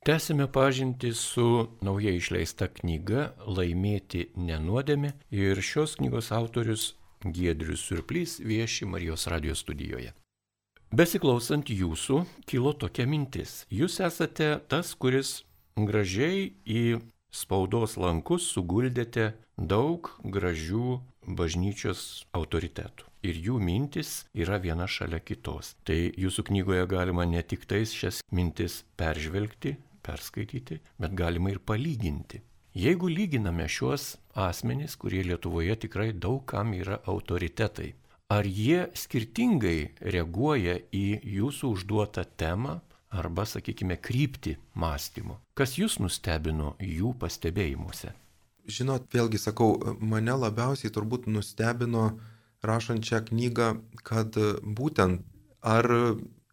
Tęsime 0.08 0.48
pažinti 0.48 1.12
su 1.14 1.68
naujai 1.84 2.16
išleista 2.18 2.70
knyga 2.72 3.34
Laimėti 3.44 4.30
nenuodėmi 4.40 5.12
ir 5.36 5.60
šios 5.60 5.98
knygos 6.00 6.32
autorius 6.36 6.94
Giedrius 7.24 7.84
Surplys 7.84 8.38
vieši 8.40 8.88
Marijos 8.88 9.28
radijos 9.28 9.60
studijoje. 9.66 10.14
Besiklausant 10.96 11.68
jūsų, 11.70 12.24
kilo 12.48 12.72
tokia 12.74 13.06
mintis. 13.06 13.66
Jūs 13.70 14.00
esate 14.08 14.56
tas, 14.72 14.96
kuris 14.96 15.44
gražiai 15.76 16.54
į 16.66 17.02
spaudos 17.30 17.98
lankus 18.00 18.48
suguldėte 18.56 19.34
daug 19.60 20.10
gražių 20.24 21.02
bažnyčios 21.28 22.26
autoritetų. 22.36 23.08
Ir 23.28 23.36
jų 23.36 23.58
mintis 23.60 24.26
yra 24.34 24.60
viena 24.64 24.88
šalia 24.88 25.20
kitos. 25.20 25.74
Tai 25.84 25.98
jūsų 26.16 26.46
knygoje 26.50 26.86
galima 26.88 27.26
ne 27.28 27.42
tik 27.44 27.66
tais 27.68 27.92
šias 27.92 28.22
mintis 28.32 28.84
peržvelgti, 29.00 29.76
perskaityti, 30.06 30.80
bet 31.00 31.16
galima 31.20 31.52
ir 31.52 31.60
palyginti. 31.60 32.42
Jeigu 32.80 33.10
lyginame 33.10 33.66
šiuos 33.68 34.14
asmenys, 34.38 34.96
kurie 34.96 35.24
Lietuvoje 35.26 35.76
tikrai 35.84 36.14
daug 36.14 36.46
kam 36.48 36.72
yra 36.78 37.02
autoritetai, 37.10 37.90
ar 38.30 38.46
jie 38.46 38.86
skirtingai 38.94 39.96
reaguoja 40.00 40.78
į 40.94 41.20
jūsų 41.40 41.74
užduotą 41.76 42.24
temą, 42.38 42.78
arba, 43.10 43.46
sakykime, 43.46 43.98
krypti 43.98 44.56
mąstymo. 44.78 45.40
Kas 45.58 45.76
jūs 45.82 45.98
nustebino 46.00 46.76
jų 46.80 47.16
pastebėjimuose? 47.20 48.14
Žinot, 48.70 49.08
vėlgi 49.14 49.40
sakau, 49.42 49.78
mane 50.00 50.36
labiausiai 50.38 50.94
turbūt 50.94 51.26
nustebino 51.32 52.12
rašant 52.66 53.06
šią 53.08 53.24
knygą, 53.30 53.70
kad 54.06 54.36
būtent 54.78 55.24
ar 55.66 55.88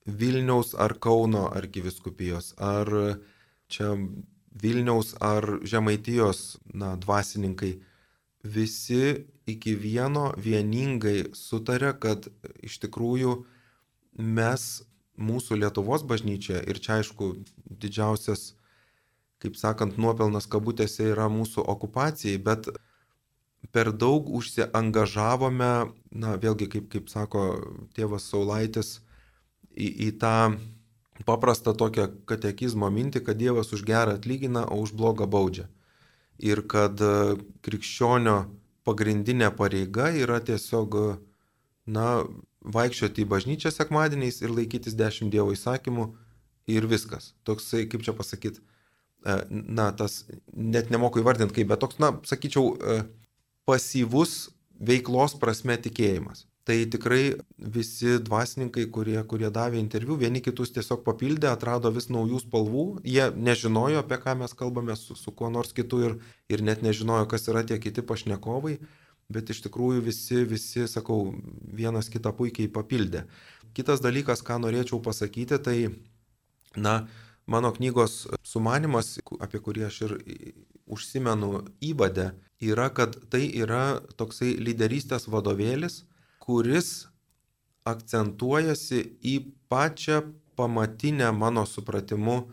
Vilniaus 0.07 0.75
ar 0.79 0.95
Kauno 1.03 1.49
arkiviskupijos, 1.51 2.55
ar 2.63 2.89
čia 3.69 3.93
Vilniaus 4.63 5.13
ar 5.21 5.59
Žemaitijos 5.67 6.59
na, 6.73 6.95
dvasininkai, 6.97 7.75
visi 8.47 9.27
iki 9.47 9.75
vieno 9.75 10.31
vieningai 10.39 11.33
sutarė, 11.35 11.93
kad 12.01 12.31
iš 12.65 12.79
tikrųjų 12.87 13.35
mes, 14.17 14.69
mūsų 15.17 15.59
Lietuvos 15.61 16.07
bažnyčia, 16.07 16.63
ir 16.65 16.81
čia 16.81 17.01
aišku 17.01 17.35
didžiausias, 17.67 18.55
kaip 19.43 19.57
sakant, 19.59 19.99
nuopelnas 20.01 20.49
kabutėse 20.51 21.11
yra 21.13 21.29
mūsų 21.33 21.65
okupacijai, 21.69 22.39
bet 22.43 22.71
per 23.73 23.93
daug 23.93 24.31
užsiangažavome, 24.39 25.73
na 26.17 26.37
vėlgi, 26.41 26.69
kaip, 26.73 26.89
kaip 26.93 27.11
sako 27.13 27.45
tėvas 27.97 28.29
Saulaitis, 28.31 29.01
į, 29.77 29.89
į 30.09 30.11
tą 30.21 30.37
paprastą 31.29 31.75
tokią 31.77 32.09
katekizmo 32.29 32.89
mintį, 32.93 33.25
kad 33.27 33.41
Dievas 33.41 33.73
už 33.77 33.85
gerą 33.89 34.17
atlygina, 34.17 34.67
o 34.69 34.81
už 34.85 34.95
blogą 34.97 35.29
baudžia. 35.29 35.69
Ir 36.37 36.63
kad 36.69 37.01
e, 37.01 37.37
krikščionio 37.65 38.37
pagrindinė 38.87 39.51
pareiga 39.57 40.11
yra 40.13 40.39
tiesiog, 40.45 40.97
na, 41.89 42.09
vaikščioti 42.67 43.25
į 43.25 43.29
bažnyčią 43.31 43.73
sekmadieniais 43.73 44.43
ir 44.43 44.53
laikytis 44.53 44.97
dešimt 44.99 45.33
Dievo 45.33 45.55
įsakymų 45.57 46.11
ir 46.73 46.89
viskas. 46.91 47.33
Toksai, 47.49 47.87
kaip 47.89 48.05
čia 48.05 48.13
pasakyti, 48.17 48.61
e, 48.61 48.76
na, 49.51 49.91
tas, 49.97 50.25
net 50.55 50.93
nemoku 50.95 51.23
įvardinti 51.23 51.59
kaip, 51.59 51.71
bet 51.73 51.83
toks, 51.83 51.99
na, 52.03 52.13
sakyčiau, 52.27 52.75
e, 52.77 52.99
pasyvus 53.67 54.37
veiklos 54.79 55.35
prasme 55.41 55.77
tikėjimas. 55.81 56.45
Tai 56.67 56.75
tikrai 56.91 57.37
visi 57.75 58.17
dvasininkai, 58.27 58.89
kurie, 58.91 59.19
kurie 59.31 59.51
davė 59.55 59.79
interviu, 59.79 60.17
vieni 60.19 60.41
kitus 60.43 60.73
tiesiog 60.75 61.05
papildė, 61.07 61.47
atrado 61.53 61.93
vis 61.95 62.09
naujų 62.11 62.41
spalvų, 62.43 62.87
jie 63.07 63.29
nežinojo, 63.39 64.01
apie 64.03 64.19
ką 64.23 64.35
mes 64.41 64.55
kalbame 64.59 64.97
su, 64.99 65.15
su 65.15 65.31
kuo 65.31 65.51
nors 65.55 65.71
kitu 65.77 66.03
ir, 66.03 66.17
ir 66.51 66.65
net 66.67 66.83
nežinojo, 66.83 67.29
kas 67.31 67.47
yra 67.53 67.63
tie 67.67 67.79
kiti 67.83 68.03
pašnekovai, 68.03 68.81
bet 69.31 69.55
iš 69.55 69.63
tikrųjų 69.69 70.03
visi, 70.09 70.43
visi, 70.47 70.89
sakau, 70.91 71.37
vienas 71.71 72.11
kitą 72.11 72.35
puikiai 72.35 72.71
papildė. 72.71 73.29
Kitas 73.79 74.03
dalykas, 74.03 74.43
ką 74.43 74.59
norėčiau 74.65 74.99
pasakyti, 75.05 75.63
tai, 75.63 75.79
na, 76.75 77.05
mano 77.47 77.73
knygos 77.73 78.27
sumanimas, 78.43 79.17
apie 79.41 79.61
kurį 79.63 79.87
aš 79.89 80.01
ir 80.07 80.17
užsimenu 80.87 81.65
įvadę, 81.83 82.31
yra, 82.63 82.89
kad 82.95 83.17
tai 83.31 83.47
yra 83.55 84.01
toksai 84.19 84.57
lyderystės 84.63 85.29
vadovėlis, 85.31 86.05
kuris 86.43 87.09
akcentuojasi 87.87 89.03
į 89.23 89.37
pačią 89.71 90.23
pamatinę 90.59 91.31
mano 91.33 91.67
supratimu 91.69 92.45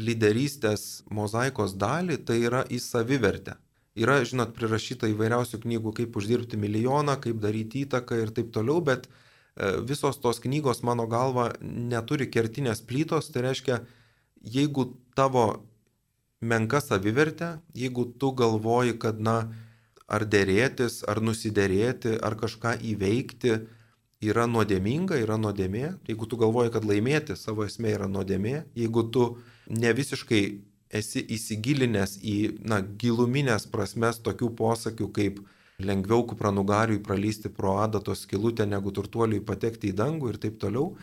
lyderystės 0.00 1.02
mozaikos 1.12 1.76
dalį, 1.78 2.22
tai 2.24 2.40
yra 2.48 2.64
į 2.70 2.80
savivertę. 2.82 3.58
Yra, 4.00 4.20
žinot, 4.24 4.54
prirašyta 4.56 5.10
įvairiausių 5.10 5.60
knygų, 5.64 5.92
kaip 5.98 6.16
uždirbti 6.16 6.58
milijoną, 6.60 7.18
kaip 7.20 7.40
daryti 7.42 7.84
įtaką 7.84 8.20
ir 8.22 8.30
taip 8.32 8.52
toliau, 8.54 8.78
bet 8.86 9.08
e, 9.10 9.82
visos 9.84 10.16
tos 10.22 10.40
knygos 10.40 10.80
mano 10.86 11.08
galva 11.10 11.50
neturi 11.60 12.30
kertinės 12.30 12.80
plytos, 12.86 13.28
tai 13.34 13.44
reiškia, 13.50 13.80
jeigu 14.40 14.90
tavo 15.16 15.64
menka 16.40 16.80
savivertė, 16.80 17.58
jeigu 17.76 18.06
tu 18.18 18.32
galvoji, 18.32 18.96
kad, 18.98 19.20
na, 19.20 19.50
ar 20.10 20.24
dėrėtis, 20.26 21.02
ar 21.08 21.20
nusidėrėti, 21.22 22.16
ar 22.18 22.34
kažką 22.40 22.74
įveikti 22.92 23.60
yra 24.20 24.46
nuodėminga, 24.50 25.20
yra 25.22 25.36
nuodėmė. 25.40 25.86
Jeigu 26.08 26.26
tu 26.28 26.38
galvoji, 26.40 26.72
kad 26.74 26.84
laimėti 26.84 27.36
savo 27.38 27.64
esmė 27.68 27.94
yra 27.98 28.08
nuodėmė, 28.10 28.64
jeigu 28.76 29.06
tu 29.14 29.28
ne 29.70 29.92
visiškai 29.96 30.42
esi 30.90 31.22
įsigilinęs 31.36 32.18
į 32.26 32.36
na, 32.66 32.80
giluminės 32.82 33.68
prasmes 33.70 34.18
tokių 34.26 34.50
posakių 34.58 35.08
kaip 35.14 35.40
lengviau 35.80 36.26
kupranugariui 36.28 37.00
pralysti 37.04 37.48
pro 37.54 37.78
adatos 37.80 38.26
skilutę, 38.26 38.66
negu 38.66 38.92
turtuoliui 38.92 39.40
patekti 39.46 39.92
į 39.92 39.96
dangų 40.02 40.34
ir 40.34 40.40
taip 40.42 40.58
toliau, 40.60 40.96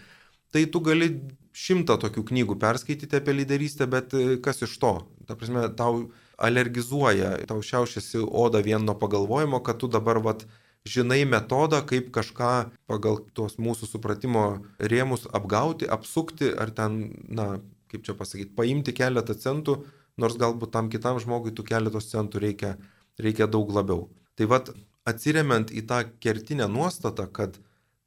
tai 0.53 0.65
tu 0.71 0.81
gali 0.83 1.09
šimtą 1.57 1.97
tokių 2.01 2.23
knygų 2.29 2.57
perskaityti 2.61 3.19
apie 3.19 3.33
lyderystę, 3.33 3.87
bet 3.89 4.13
kas 4.45 4.63
iš 4.65 4.77
to? 4.81 4.93
Ta 5.27 5.35
prasme, 5.35 5.65
tau 5.77 6.07
alergizuoja, 6.37 7.33
tau 7.49 7.63
šiaušiasi 7.65 8.21
oda 8.21 8.61
vien 8.65 8.85
nuo 8.85 8.95
pagalvojimo, 8.99 9.59
kad 9.65 9.81
tu 9.81 9.89
dabar 9.91 10.21
vat, 10.23 10.45
žinai 10.87 11.25
metodą, 11.27 11.81
kaip 11.83 12.11
kažką 12.15 12.51
pagal 12.87 13.19
tuos 13.35 13.57
mūsų 13.59 13.89
supratimo 13.89 14.45
rėmus 14.79 15.25
apgauti, 15.35 15.89
apsukti 15.89 16.53
ar 16.53 16.71
ten, 16.77 16.99
na, 17.27 17.57
kaip 17.91 18.05
čia 18.07 18.15
pasakyti, 18.17 18.53
paimti 18.55 18.93
keletą 18.95 19.35
centų, 19.35 19.81
nors 20.21 20.37
galbūt 20.39 20.71
tam 20.73 20.91
kitam 20.93 21.19
žmogui 21.23 21.53
tų 21.55 21.65
keletos 21.67 22.09
centų 22.13 22.41
reikia, 22.45 22.75
reikia 23.19 23.49
daug 23.51 23.73
labiau. 23.73 24.07
Tai 24.37 24.47
vad, 24.53 24.71
atsiriamant 25.09 25.73
į 25.73 25.83
tą 25.89 26.03
kertinę 26.23 26.69
nuostatą, 26.71 27.27
kad 27.33 27.59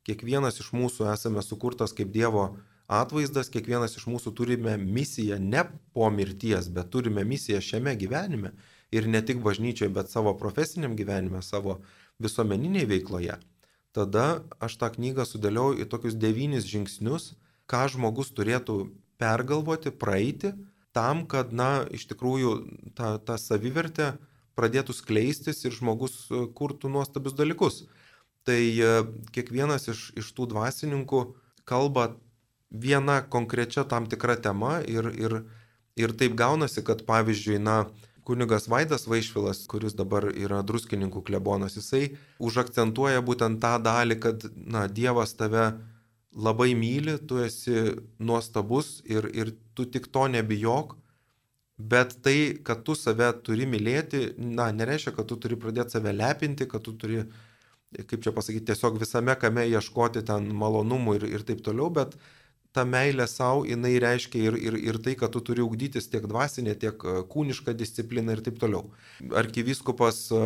kiekvienas 0.09 0.61
iš 0.63 0.73
mūsų 0.77 1.09
esame 1.13 1.43
sukurtas 1.45 1.95
kaip 1.97 2.13
Dievo 2.15 2.51
atvaizdas, 2.91 3.51
kiekvienas 3.53 3.97
iš 3.99 4.07
mūsų 4.11 4.33
turime 4.37 4.77
misiją 4.81 5.39
ne 5.39 5.65
po 5.95 6.11
mirties, 6.11 6.71
bet 6.73 6.91
turime 6.95 7.25
misiją 7.25 7.61
šiame 7.63 7.95
gyvenime 8.01 8.55
ir 8.91 9.07
ne 9.07 9.23
tik 9.23 9.43
bažnyčioje, 9.45 9.93
bet 9.95 10.11
savo 10.11 10.35
profesiniam 10.39 10.97
gyvenime, 10.99 11.43
savo 11.47 11.79
visuomeniniai 12.19 12.89
veikloje. 12.91 13.39
Tada 13.95 14.43
aš 14.63 14.77
tą 14.81 14.91
knygą 14.95 15.27
sudėliau 15.27 15.75
į 15.79 15.87
tokius 15.91 16.19
devynis 16.19 16.67
žingsnius, 16.71 17.33
ką 17.71 17.87
žmogus 17.95 18.31
turėtų 18.35 18.85
pergalvoti, 19.19 19.93
praeiti, 19.95 20.53
tam, 20.97 21.25
kad, 21.31 21.53
na, 21.55 21.87
iš 21.95 22.09
tikrųjų 22.11 22.53
ta, 22.99 23.17
ta 23.23 23.39
savivertė 23.39 24.15
pradėtų 24.59 24.95
skleistis 24.97 25.63
ir 25.65 25.75
žmogus 25.75 26.25
e, 26.29 26.45
kurtų 26.57 26.91
nuostabius 26.93 27.37
dalykus. 27.39 27.85
Tai 28.51 28.59
e, 28.59 28.91
kiekvienas 29.31 29.87
iš, 29.93 30.09
iš 30.19 30.33
tų 30.35 30.49
dvasininkų 30.51 31.21
kalba 31.71 32.11
viena 32.71 33.21
konkrečia 33.23 33.85
tam 33.87 34.09
tikra 34.11 34.35
tema 34.43 34.81
ir, 34.83 35.07
ir, 35.15 35.37
ir 35.99 36.15
taip 36.19 36.35
gaunasi, 36.39 36.83
kad 36.87 37.05
pavyzdžiui, 37.07 37.61
na, 37.63 37.85
kunigas 38.27 38.67
Vaidas 38.71 39.07
Vaišvilas, 39.11 39.65
kuris 39.71 39.95
dabar 39.99 40.29
yra 40.31 40.61
druskininkų 40.67 41.23
klebonas, 41.27 41.77
jisai 41.79 42.17
užakcentuoja 42.43 43.23
būtent 43.27 43.63
tą 43.63 43.77
dalį, 43.83 44.19
kad, 44.23 44.47
na, 44.55 44.87
Dievas 44.91 45.35
tave 45.39 45.71
labai 46.35 46.73
myli, 46.79 47.17
tu 47.27 47.41
esi 47.43 47.97
nuostabus 48.19 49.01
ir, 49.07 49.27
ir 49.35 49.55
tu 49.75 49.87
tik 49.87 50.11
to 50.15 50.27
nebijok, 50.31 50.97
bet 51.81 52.19
tai, 52.23 52.61
kad 52.67 52.85
tu 52.87 52.95
save 52.95 53.33
turi 53.47 53.67
mylėti, 53.67 54.35
na, 54.39 54.69
nereiškia, 54.75 55.15
kad 55.17 55.31
tu 55.31 55.39
turi 55.41 55.59
pradėti 55.59 55.97
save 55.97 56.13
lepinti, 56.15 56.69
kad 56.71 56.85
tu 56.87 56.95
turi, 56.99 57.25
kaip 57.99 58.23
čia 58.23 58.33
pasakyti, 58.35 58.69
tiesiog 58.71 59.01
visame 59.01 59.35
kame 59.39 59.65
ieškoti 59.71 60.23
ten 60.27 60.51
malonumų 60.57 61.17
ir, 61.19 61.27
ir 61.39 61.47
taip 61.47 61.63
toliau, 61.67 61.91
bet 61.95 62.15
ta 62.77 62.85
meilė 62.87 63.27
savo, 63.27 63.65
jinai 63.67 63.97
reiškia 64.03 64.43
ir, 64.51 64.59
ir, 64.69 64.77
ir 64.79 64.99
tai, 65.03 65.17
kad 65.19 65.33
tu 65.35 65.43
turi 65.43 65.65
ugdytis 65.65 66.07
tiek 66.11 66.27
dvasinė, 66.31 66.77
tiek 66.79 67.03
e, 67.03 67.17
kūnišką 67.33 67.75
discipliną 67.75 68.37
ir 68.37 68.45
taip 68.47 68.61
toliau. 68.63 68.93
Arkivyskupas 69.43 70.29
e, 70.31 70.45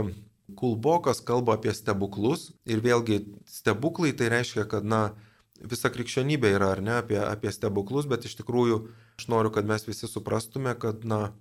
Kulbokas 0.56 1.22
kalba 1.24 1.54
apie 1.56 1.72
stebuklus 1.72 2.50
ir 2.68 2.82
vėlgi 2.84 3.22
stebuklai 3.48 4.10
tai 4.16 4.28
reiškia, 4.32 4.66
kad, 4.68 4.84
na, 4.84 5.14
visa 5.56 5.88
krikščionybė 5.92 6.50
yra, 6.58 6.74
ar 6.76 6.82
ne, 6.84 6.98
apie, 7.00 7.16
apie 7.16 7.52
stebuklus, 7.52 8.08
bet 8.10 8.26
iš 8.28 8.36
tikrųjų 8.42 8.82
aš 9.16 9.28
noriu, 9.32 9.52
kad 9.54 9.64
mes 9.68 9.86
visi 9.88 10.08
suprastume, 10.10 10.74
kad, 10.80 11.00
na, 11.08 11.32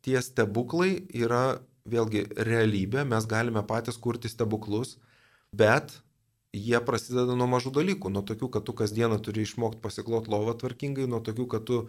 tie 0.00 0.16
stebuklai 0.24 0.94
yra 1.12 1.60
vėlgi 1.88 2.24
realybė, 2.36 3.04
mes 3.08 3.28
galime 3.28 3.60
patys 3.68 4.00
kurti 4.00 4.32
stebuklus, 4.32 4.96
bet 5.52 5.98
jie 6.56 6.80
prasideda 6.84 7.36
nuo 7.36 7.48
mažų 7.50 7.72
dalykų, 7.76 8.12
nuo 8.12 8.22
tokių, 8.26 8.48
kad 8.52 8.64
tu 8.64 8.74
kasdieną 8.76 9.18
turi 9.24 9.44
išmokti 9.44 9.82
pasiklot 9.84 10.28
lovą 10.32 10.56
tvarkingai, 10.58 11.08
nuo 11.10 11.20
tokių, 11.24 11.46
kad 11.52 11.66
tu 11.68 11.82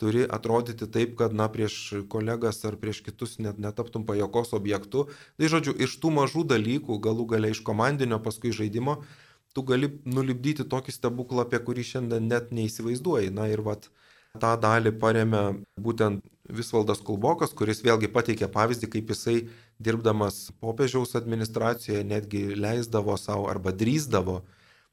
turi 0.00 0.24
atrodyti 0.26 0.88
taip, 0.90 1.14
kad, 1.18 1.34
na, 1.34 1.46
prieš 1.50 2.06
kolegas 2.10 2.64
ar 2.66 2.78
prieš 2.80 3.02
kitus 3.06 3.38
net 3.38 3.60
netaptum 3.62 4.06
pajokos 4.06 4.54
objektu. 4.56 5.06
Tai 5.38 5.50
žodžiu, 5.50 5.74
iš 5.86 5.98
tų 6.02 6.14
mažų 6.18 6.46
dalykų, 6.50 6.98
galų 7.02 7.28
gale 7.34 7.52
iš 7.54 7.62
komandinio, 7.66 8.18
paskui 8.22 8.54
žaidimo, 8.54 9.02
tu 9.54 9.62
gali 9.62 9.92
nulipdyti 10.04 10.66
tokį 10.66 10.94
stebuklą, 10.94 11.46
apie 11.46 11.62
kurį 11.62 11.86
šiandien 11.86 12.26
net 12.30 12.50
neįsivaizduoji. 12.54 13.30
Na 13.34 13.46
ir 13.50 13.62
vat 13.66 13.86
tą 14.42 14.54
dalį 14.58 14.96
paremė 14.98 15.44
būtent 15.78 16.24
Visvaldas 16.50 17.00
Kulbokas, 17.00 17.54
kuris 17.56 17.80
vėlgi 17.86 18.10
pateikė 18.12 18.50
pavyzdį, 18.52 18.90
kaip 18.92 19.14
jisai 19.14 19.36
dirbdamas 19.78 20.50
popiežiaus 20.62 21.14
administracijoje 21.18 22.04
netgi 22.04 22.46
leisdavo 22.54 23.16
savo 23.20 23.48
arba 23.50 23.72
drįsdavo 23.72 24.42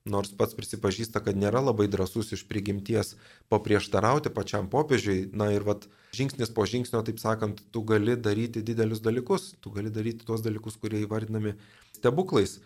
nors 0.06 0.32
pats 0.34 0.56
prisipažįsta, 0.58 1.22
kad 1.22 1.38
nėra 1.38 1.62
labai 1.62 1.88
drasus 1.92 2.32
iš 2.34 2.44
prigimties 2.50 3.14
paprieštarauti 3.54 4.32
pačiam 4.34 4.70
popiežiui. 4.70 5.30
Na 5.38 5.52
ir 5.54 5.66
vat 5.68 5.86
žingsnis 6.18 6.50
po 6.56 6.66
žingsnio, 6.66 7.04
taip 7.06 7.22
sakant, 7.22 7.62
tu 7.72 7.84
gali 7.86 8.18
daryti 8.18 8.64
didelius 8.66 9.04
dalykus, 9.06 9.52
tu 9.62 9.74
gali 9.76 9.94
daryti 9.94 10.26
tuos 10.26 10.42
dalykus, 10.42 10.80
kurie 10.82 11.04
įvardinami 11.06 11.54
stebuklais. 11.98 12.60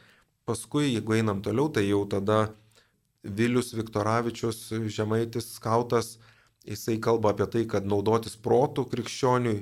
Paskui, 0.47 0.93
jeigu 0.93 1.17
einam 1.17 1.41
toliau, 1.43 1.67
tai 1.73 1.87
jau 1.89 2.05
tada 2.07 2.53
Vilius 3.25 3.73
Viktoravičius, 3.73 4.69
žemaitis 4.93 5.55
skautas, 5.57 6.19
jisai 6.65 6.99
kalba 7.01 7.33
apie 7.33 7.47
tai, 7.51 7.63
kad 7.69 7.87
naudotis 7.89 8.37
protų 8.37 8.85
krikščioniui 8.91 9.57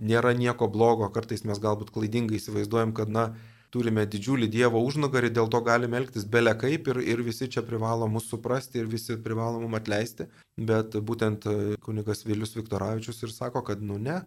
nėra 0.00 0.34
nieko 0.36 0.68
blogo, 0.72 1.08
kartais 1.14 1.44
mes 1.44 1.60
galbūt 1.62 1.92
klaidingai 1.94 2.40
įsivaizduojam, 2.40 2.92
kad, 2.96 3.12
na, 3.12 3.30
turime 3.74 4.04
didžiulį 4.10 4.48
Dievo 4.50 4.82
užnugarį, 4.86 5.30
dėl 5.34 5.48
to 5.52 5.60
galime 5.66 5.98
elgtis 6.00 6.26
belė 6.26 6.56
kaip 6.58 6.88
ir, 6.90 7.00
ir 7.12 7.22
visi 7.26 7.48
čia 7.54 7.62
privalo 7.66 8.08
mus 8.10 8.26
suprasti 8.30 8.80
ir 8.82 8.88
visi 8.90 9.16
privalo 9.22 9.60
mum 9.62 9.76
atleisti. 9.78 10.26
Bet 10.70 10.96
būtent 11.10 11.46
e, 11.46 11.56
kunigas 11.84 12.24
Vilius 12.26 12.56
Viktoravičius 12.58 13.22
ir 13.24 13.34
sako, 13.34 13.62
kad 13.66 13.82
nu 13.82 13.98
ne, 13.98 14.20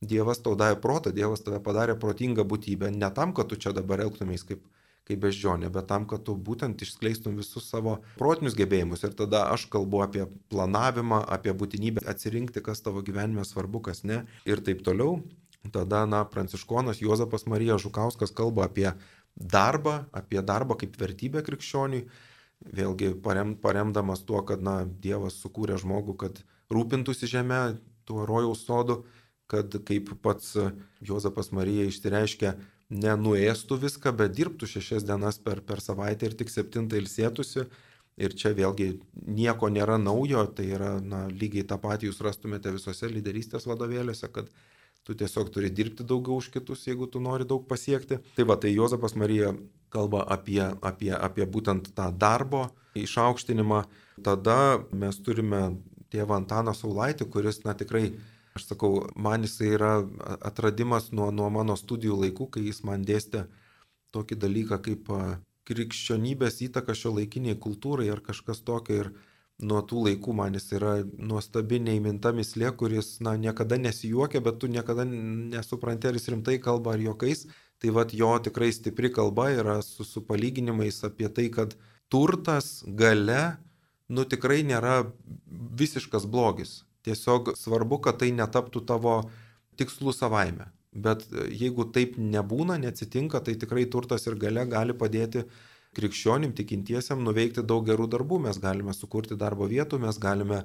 Dievas 0.00 0.42
tau 0.44 0.56
davė 0.60 0.80
protą, 0.80 1.12
Dievas 1.16 1.44
tave 1.44 1.60
padarė 1.64 1.96
protingą 2.00 2.44
būtybę, 2.48 2.90
ne 2.92 3.08
tam, 3.16 3.32
kad 3.36 3.48
tu 3.48 3.56
čia 3.60 3.72
dabar 3.76 4.02
elgtumės 4.04 4.44
kaip, 4.48 4.64
kaip 5.06 5.22
beždžionė, 5.22 5.70
bet 5.72 5.86
tam, 5.90 6.06
kad 6.10 6.24
tu 6.26 6.34
būtent 6.34 6.82
išskleistum 6.82 7.38
visus 7.38 7.68
savo 7.70 8.00
protinius 8.18 8.56
gebėjimus. 8.58 9.04
Ir 9.06 9.14
tada 9.18 9.44
aš 9.52 9.68
kalbu 9.70 10.02
apie 10.02 10.26
planavimą, 10.50 11.22
apie 11.36 11.54
būtinybę 11.54 12.02
atsirinkti, 12.10 12.62
kas 12.64 12.82
tavo 12.82 13.04
gyvenime 13.06 13.46
svarbu, 13.46 13.84
kas 13.86 14.02
ne 14.02 14.24
ir 14.48 14.62
taip 14.66 14.82
toliau. 14.86 15.20
Tada, 15.72 16.04
na, 16.06 16.22
pranciškonas 16.30 17.00
Juozapas 17.02 17.46
Marija 17.50 17.78
Žukauskas 17.82 18.30
kalba 18.34 18.66
apie 18.66 18.92
darbą, 19.34 20.04
apie 20.14 20.42
darbą 20.42 20.76
kaip 20.78 20.94
vertybę 21.00 21.42
krikščioniui, 21.46 22.04
vėlgi 22.76 23.12
parem, 23.22 23.56
paremdamas 23.58 24.22
tuo, 24.26 24.42
kad, 24.46 24.62
na, 24.62 24.84
Dievas 24.86 25.40
sukūrė 25.42 25.78
žmogų, 25.82 26.16
kad 26.22 26.42
rūpintųsi 26.72 27.28
žemę, 27.30 27.78
tuo 28.06 28.26
rojaus 28.28 28.62
sodu, 28.66 29.02
kad 29.50 29.74
kaip 29.86 30.10
pats 30.22 30.54
Juozapas 31.04 31.52
Marija 31.54 31.86
išsireiškia, 31.86 32.54
nenuėstų 32.90 33.78
viską, 33.82 34.12
bet 34.16 34.36
dirbtų 34.36 34.68
šešias 34.70 35.06
dienas 35.06 35.40
per, 35.42 35.60
per 35.66 35.82
savaitę 35.82 36.28
ir 36.28 36.36
tik 36.38 36.52
septintą 36.52 37.00
ilsėtųsi. 37.00 37.66
Ir 38.16 38.32
čia 38.32 38.54
vėlgi 38.56 38.94
nieko 39.28 39.68
nėra 39.68 39.98
naujo, 40.00 40.46
tai 40.56 40.70
yra 40.72 40.94
na, 41.04 41.26
lygiai 41.28 41.66
tą 41.68 41.76
patį 41.76 42.08
jūs 42.08 42.22
rastumėte 42.24 42.72
visose 42.72 43.10
lyderystės 43.12 43.66
vadovėliuose, 43.68 44.30
kad 44.32 44.48
tu 45.04 45.14
tiesiog 45.14 45.50
turi 45.52 45.68
dirbti 45.68 46.06
daugiau 46.06 46.40
už 46.40 46.48
kitus, 46.54 46.86
jeigu 46.88 47.10
tu 47.12 47.20
nori 47.20 47.44
daug 47.44 47.66
pasiekti. 47.68 48.22
Tai 48.38 48.46
va, 48.48 48.56
tai 48.56 48.72
Jozapas 48.72 49.14
Marija 49.20 49.52
kalba 49.92 50.24
apie, 50.24 50.62
apie, 50.80 51.12
apie 51.12 51.44
būtent 51.44 51.92
tą 51.94 52.08
darbo 52.16 52.70
išaukštinimą. 52.96 53.82
Tada 54.24 54.80
mes 54.96 55.20
turime 55.20 55.76
tėvą 56.12 56.40
Antaną 56.40 56.72
Saulaitį, 56.74 57.28
kuris, 57.30 57.60
na 57.68 57.76
tikrai, 57.76 58.14
aš 58.56 58.70
sakau, 58.72 59.06
man 59.14 59.44
jisai 59.46 59.74
yra 59.76 59.92
atradimas 60.40 61.12
nuo, 61.12 61.30
nuo 61.34 61.48
mano 61.52 61.76
studijų 61.76 62.18
laikų, 62.24 62.50
kai 62.56 62.64
jis 62.66 62.82
man 62.88 63.04
dėstė 63.06 63.46
tokį 64.16 64.38
dalyką 64.42 64.80
kaip 64.84 65.10
krikščionybės 65.66 66.60
įtaka 66.68 66.94
šio 66.94 67.14
laikiniai 67.16 67.58
kultūrai 67.58 68.08
ar 68.12 68.22
kažkas 68.24 68.62
tokio. 68.66 69.00
Ir 69.02 69.10
nuo 69.66 69.80
tų 69.88 70.04
laikų 70.06 70.34
man 70.36 70.56
jis 70.56 70.68
yra 70.76 70.94
nuostabi 71.04 71.80
neįminta 71.82 72.32
mislė, 72.36 72.70
kuris, 72.76 73.16
na, 73.24 73.36
niekada 73.40 73.78
nesijuokia, 73.80 74.42
bet 74.44 74.60
tu 74.60 74.70
niekada 74.72 75.06
nesupranti, 75.08 76.10
ar 76.10 76.18
jis 76.18 76.28
rimtai 76.32 76.58
kalba 76.62 76.94
ar 76.94 77.04
juokais. 77.04 77.46
Tai 77.80 77.92
vad 77.92 78.12
jo 78.16 78.30
tikrai 78.40 78.70
stipri 78.72 79.10
kalba 79.12 79.50
yra 79.52 79.80
su, 79.84 80.04
su 80.04 80.22
palyginimais 80.24 81.02
apie 81.04 81.28
tai, 81.28 81.50
kad 81.52 81.74
turtas 82.12 82.80
gale, 82.86 83.56
nu 84.08 84.24
tikrai 84.24 84.62
nėra 84.64 85.02
visiškas 85.80 86.28
blogis. 86.30 86.84
Tiesiog 87.06 87.52
svarbu, 87.58 88.00
kad 88.02 88.18
tai 88.22 88.32
netaptų 88.34 88.82
tavo 88.88 89.20
tikslų 89.78 90.14
savaime. 90.16 90.70
Bet 90.96 91.26
jeigu 91.52 91.84
taip 91.92 92.16
nebūna, 92.18 92.78
neatsitinka, 92.82 93.42
tai 93.44 93.54
tikrai 93.60 93.84
turtas 93.92 94.26
ir 94.26 94.38
gale 94.40 94.64
gali 94.70 94.96
padėti 94.96 95.44
krikščionim 95.96 96.54
tikintiesiam 96.56 97.22
nuveikti 97.24 97.64
daug 97.64 97.84
gerų 97.88 98.08
darbų. 98.12 98.40
Mes 98.48 98.58
galime 98.60 98.94
sukurti 98.96 99.36
darbo 99.38 99.68
vietų, 99.68 100.00
mes 100.02 100.18
galime 100.20 100.64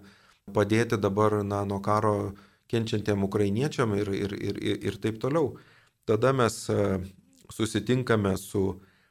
padėti 0.55 0.99
dabar 0.99 1.41
na, 1.43 1.63
nuo 1.67 1.81
karo 1.83 2.33
kenčiantiem 2.71 3.23
ukrainiečiam 3.27 3.95
ir, 3.97 4.11
ir, 4.15 4.35
ir, 4.35 4.61
ir, 4.71 4.79
ir 4.89 4.99
taip 5.03 5.19
toliau. 5.21 5.57
Tada 6.07 6.31
mes 6.35 6.57
e, 6.71 6.77
susitinkame 7.51 8.37
su 8.39 8.63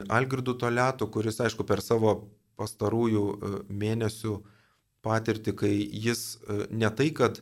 Algirdu 0.08 0.56
Toletu, 0.58 1.08
kuris, 1.12 1.40
aišku, 1.44 1.66
per 1.68 1.84
savo 1.84 2.14
pastarųjų 2.60 3.24
e, 3.30 3.52
mėnesių 3.82 4.38
patirtį, 5.06 5.54
kai 5.56 5.72
jis 5.76 6.36
e, 6.36 6.66
ne 6.70 6.90
tai, 6.96 7.10
kad 7.16 7.40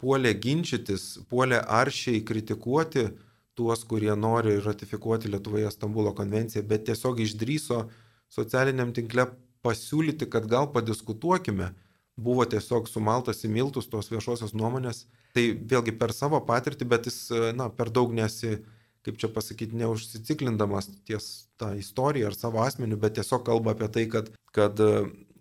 puolė 0.00 0.32
ginčytis, 0.40 1.18
puolė 1.30 1.60
aršiai 1.60 2.22
kritikuoti 2.24 3.10
tuos, 3.58 3.84
kurie 3.84 4.12
nori 4.16 4.56
ratifikuoti 4.64 5.30
Lietuvoje 5.32 5.70
Stambulo 5.74 6.14
konvenciją, 6.16 6.64
bet 6.66 6.86
tiesiog 6.88 7.20
išdryso 7.20 7.84
socialiniam 8.32 8.94
tinkle 8.96 9.26
pasiūlyti, 9.66 10.28
kad 10.32 10.46
gal 10.48 10.70
padiskutuokime, 10.72 11.72
buvo 12.20 12.44
tiesiog 12.48 12.88
sumaltas 12.88 13.44
į 13.44 13.50
miltus 13.52 13.88
tos 13.92 14.10
viešosios 14.12 14.54
nuomonės. 14.56 15.04
Tai 15.36 15.44
vėlgi 15.72 15.94
per 15.98 16.14
savo 16.16 16.40
patirtį, 16.46 16.88
bet 16.88 17.08
jis, 17.08 17.18
na, 17.56 17.68
per 17.72 17.92
daug 17.92 18.12
nesi, 18.16 18.58
kaip 19.06 19.20
čia 19.20 19.30
pasakyti, 19.32 19.78
neužsiciklindamas 19.80 20.90
ties 21.08 21.28
tą 21.60 21.72
istoriją 21.78 22.30
ar 22.30 22.36
savo 22.36 22.64
asmeniu, 22.64 22.98
bet 23.00 23.16
tiesiog 23.18 23.44
kalba 23.46 23.76
apie 23.76 23.88
tai, 23.92 24.06
kad, 24.12 24.32
kad 24.56 24.80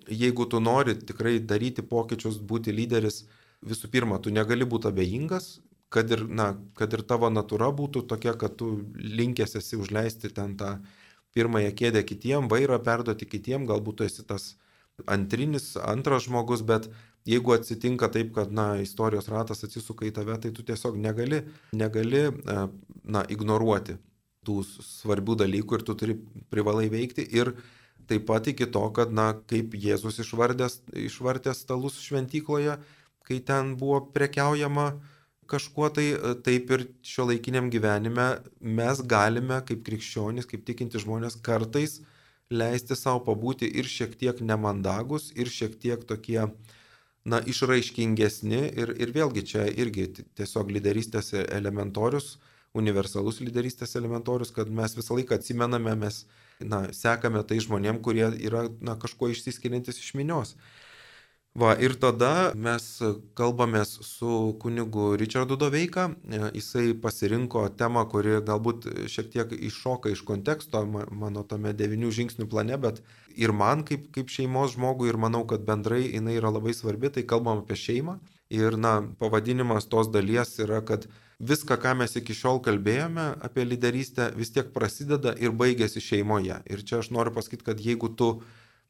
jeigu 0.10 0.46
tu 0.50 0.60
nori 0.60 0.96
tikrai 0.98 1.40
daryti 1.40 1.86
pokyčius, 1.86 2.40
būti 2.52 2.74
lyderis, 2.76 3.24
visų 3.66 3.90
pirma, 3.92 4.20
tu 4.20 4.32
negali 4.34 4.66
būti 4.66 4.90
abejingas, 4.90 5.60
kad 5.90 6.12
ir, 6.14 6.26
na, 6.28 6.54
kad 6.78 6.94
ir 6.94 7.04
tavo 7.08 7.30
natūra 7.34 7.72
būtų 7.76 8.06
tokia, 8.10 8.36
kad 8.38 8.56
tu 8.60 8.72
linkęs 8.96 9.58
esi 9.60 9.80
užleisti 9.80 10.32
ten 10.34 10.56
tą 10.58 10.78
pirmąją 11.38 11.72
kėdę 11.78 12.04
kitiem, 12.06 12.50
vairą 12.52 12.80
perduoti 12.86 13.28
kitiem, 13.30 13.68
galbūt 13.70 14.02
tu 14.02 14.08
esi 14.08 14.26
tas 14.26 14.54
antrinis, 15.10 15.74
antras 15.80 16.26
žmogus, 16.28 16.62
bet 16.66 16.90
jeigu 17.30 17.54
atsitinka 17.56 18.10
taip, 18.14 18.34
kad, 18.36 18.52
na, 18.54 18.74
istorijos 18.84 19.30
ratas 19.32 19.64
atsisuka 19.66 20.08
į 20.08 20.14
tave, 20.18 20.38
tai 20.42 20.54
tu 20.56 20.66
tiesiog 20.66 20.98
negali, 21.00 21.44
negali, 21.74 22.28
e, 22.30 22.62
na, 23.04 23.26
ignoruoti 23.30 24.00
tų 24.48 24.62
svarbių 24.66 25.38
dalykų 25.44 25.80
ir 25.80 25.86
tu 25.86 25.96
turi 26.00 26.16
privalai 26.52 26.88
veikti 26.92 27.26
ir 27.36 27.54
taip 28.10 28.26
pat 28.30 28.50
iki 28.50 28.68
to, 28.74 28.84
kad, 28.96 29.14
na, 29.14 29.32
kaip 29.52 29.76
Jėzus 29.78 30.20
išvardęs, 30.24 30.82
išvartęs 31.08 31.64
stalus 31.66 32.00
šventykloje, 32.04 32.80
kai 33.30 33.40
ten 33.46 33.76
buvo 33.78 34.02
prekiaujama, 34.16 34.90
kažkuo 35.50 35.90
tai, 35.94 36.08
e, 36.14 36.34
taip 36.46 36.72
ir 36.76 36.86
šio 37.06 37.28
laikiniam 37.30 37.70
gyvenime 37.74 38.28
mes 38.62 39.02
galime 39.14 39.62
kaip 39.66 39.84
krikščionys, 39.86 40.50
kaip 40.50 40.66
tikinti 40.68 41.02
žmonės 41.02 41.38
kartais 41.46 42.00
leisti 42.50 42.98
savo 42.98 43.22
pabūti 43.28 43.70
ir 43.80 43.90
šiek 43.90 44.16
tiek 44.18 44.42
nemandagus, 44.42 45.30
ir 45.38 45.50
šiek 45.54 45.78
tiek 45.82 46.06
tokie, 46.10 46.42
na, 47.30 47.42
išraiškingesni. 47.54 48.62
Ir, 48.82 48.94
ir 48.98 49.14
vėlgi 49.14 49.46
čia 49.54 49.68
irgi 49.70 50.10
tiesiog 50.38 50.72
lyderystės 50.74 51.34
elementorius, 51.46 52.38
universalus 52.78 53.42
lyderystės 53.42 53.96
elementorius, 54.00 54.54
kad 54.56 54.70
mes 54.70 54.98
visą 54.98 55.18
laiką 55.18 55.38
atsimename, 55.38 55.96
mes, 56.06 56.24
na, 56.60 56.84
sekame 56.96 57.44
tai 57.48 57.60
žmonėm, 57.64 58.02
kurie 58.04 58.28
yra, 58.38 58.68
na, 58.82 58.96
kažkuo 59.00 59.32
išsiskiriantis 59.32 60.02
iš 60.02 60.14
minios. 60.20 60.56
Va, 61.60 61.72
ir 61.82 61.96
tada 61.98 62.52
mes 62.56 62.84
kalbamės 63.36 63.96
su 64.06 64.54
kunigu 64.62 65.16
Richardu 65.18 65.58
Doveika. 65.60 66.06
Jisai 66.54 66.94
pasirinko 66.94 67.64
temą, 67.80 68.06
kuri 68.12 68.38
galbūt 68.46 68.86
šiek 69.10 69.32
tiek 69.34 69.56
iššoka 69.58 70.14
iš 70.14 70.22
konteksto 70.28 70.84
mano 70.86 71.44
tame 71.44 71.74
devinių 71.74 72.12
žingsnių 72.16 72.46
plane, 72.52 72.78
bet 72.78 73.02
ir 73.36 73.52
man 73.52 73.82
kaip, 73.84 74.12
kaip 74.16 74.30
šeimos 74.30 74.78
žmogui, 74.78 75.10
ir 75.10 75.18
manau, 75.18 75.42
kad 75.50 75.66
bendrai 75.66 76.04
jinai 76.06 76.38
yra 76.38 76.54
labai 76.54 76.76
svarbi, 76.78 77.10
tai 77.10 77.26
kalbam 77.26 77.66
apie 77.66 77.80
šeimą. 77.82 78.20
Ir, 78.50 78.78
na, 78.82 79.04
pavadinimas 79.22 79.86
tos 79.86 80.08
dalies 80.10 80.56
yra, 80.58 80.80
kad 80.82 81.06
viską, 81.40 81.76
ką 81.78 81.94
mes 82.02 82.16
iki 82.18 82.34
šiol 82.34 82.58
kalbėjome 82.66 83.28
apie 83.46 83.66
lyderystę, 83.68 84.32
vis 84.36 84.50
tiek 84.56 84.72
prasideda 84.74 85.36
ir 85.38 85.54
baigėsi 85.54 86.02
šeimoje. 86.02 86.58
Ir 86.66 86.82
čia 86.82 87.04
aš 87.04 87.12
noriu 87.14 87.36
pasakyti, 87.36 87.68
kad 87.68 87.84
jeigu 87.86 88.10
tu 88.10 88.32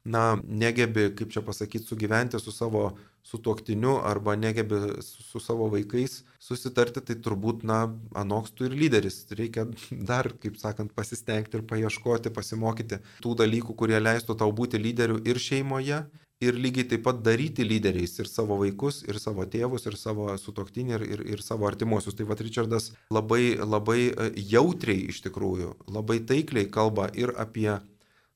na, 0.04 0.40
negebi, 0.44 1.10
kaip 1.16 1.32
čia 1.32 1.42
pasakyti, 1.44 1.84
sugyventi 1.86 2.40
su 2.40 2.52
savo 2.52 2.90
sutuoktiniu 3.22 3.98
arba 4.04 4.36
negebi 4.36 4.74
su, 5.02 5.40
savo 5.40 5.68
vaikais 5.68 6.22
susitarti, 6.40 7.02
tai 7.04 7.18
turbūt, 7.20 7.66
na, 7.68 7.82
anoks 8.16 8.54
tu 8.56 8.64
ir 8.64 8.76
lyderis. 8.76 9.26
Reikia 9.36 9.66
dar, 9.92 10.30
kaip 10.40 10.56
sakant, 10.60 10.94
pasistengti 10.96 11.60
ir 11.60 11.66
paieškoti, 11.68 12.32
pasimokyti 12.32 13.02
tų 13.20 13.36
dalykų, 13.42 13.76
kurie 13.76 14.00
leistų 14.00 14.38
tau 14.40 14.50
būti 14.56 14.80
lyderiu 14.80 15.20
ir 15.24 15.38
šeimoje. 15.38 16.06
Ir 16.40 16.56
lygiai 16.56 16.86
taip 16.88 17.02
pat 17.04 17.18
daryti 17.20 17.66
lyderiais 17.66 18.14
ir 18.16 18.28
savo 18.30 18.56
vaikus, 18.62 19.02
ir 19.04 19.18
savo 19.20 19.44
tėvus, 19.44 19.84
ir 19.84 19.98
savo 20.00 20.30
sutoktinį, 20.40 20.94
ir, 20.96 21.02
ir, 21.04 21.22
ir 21.34 21.42
savo 21.44 21.66
artimuosius. 21.68 22.16
Tai 22.16 22.24
vad 22.30 22.40
Richardas 22.40 22.94
labai, 23.12 23.58
labai 23.60 23.98
e, 24.08 24.30
jautriai 24.48 25.10
iš 25.12 25.20
tikrųjų, 25.26 25.74
labai 25.92 26.16
taikliai 26.24 26.70
kalba 26.72 27.10
ir 27.12 27.34
apie 27.36 27.74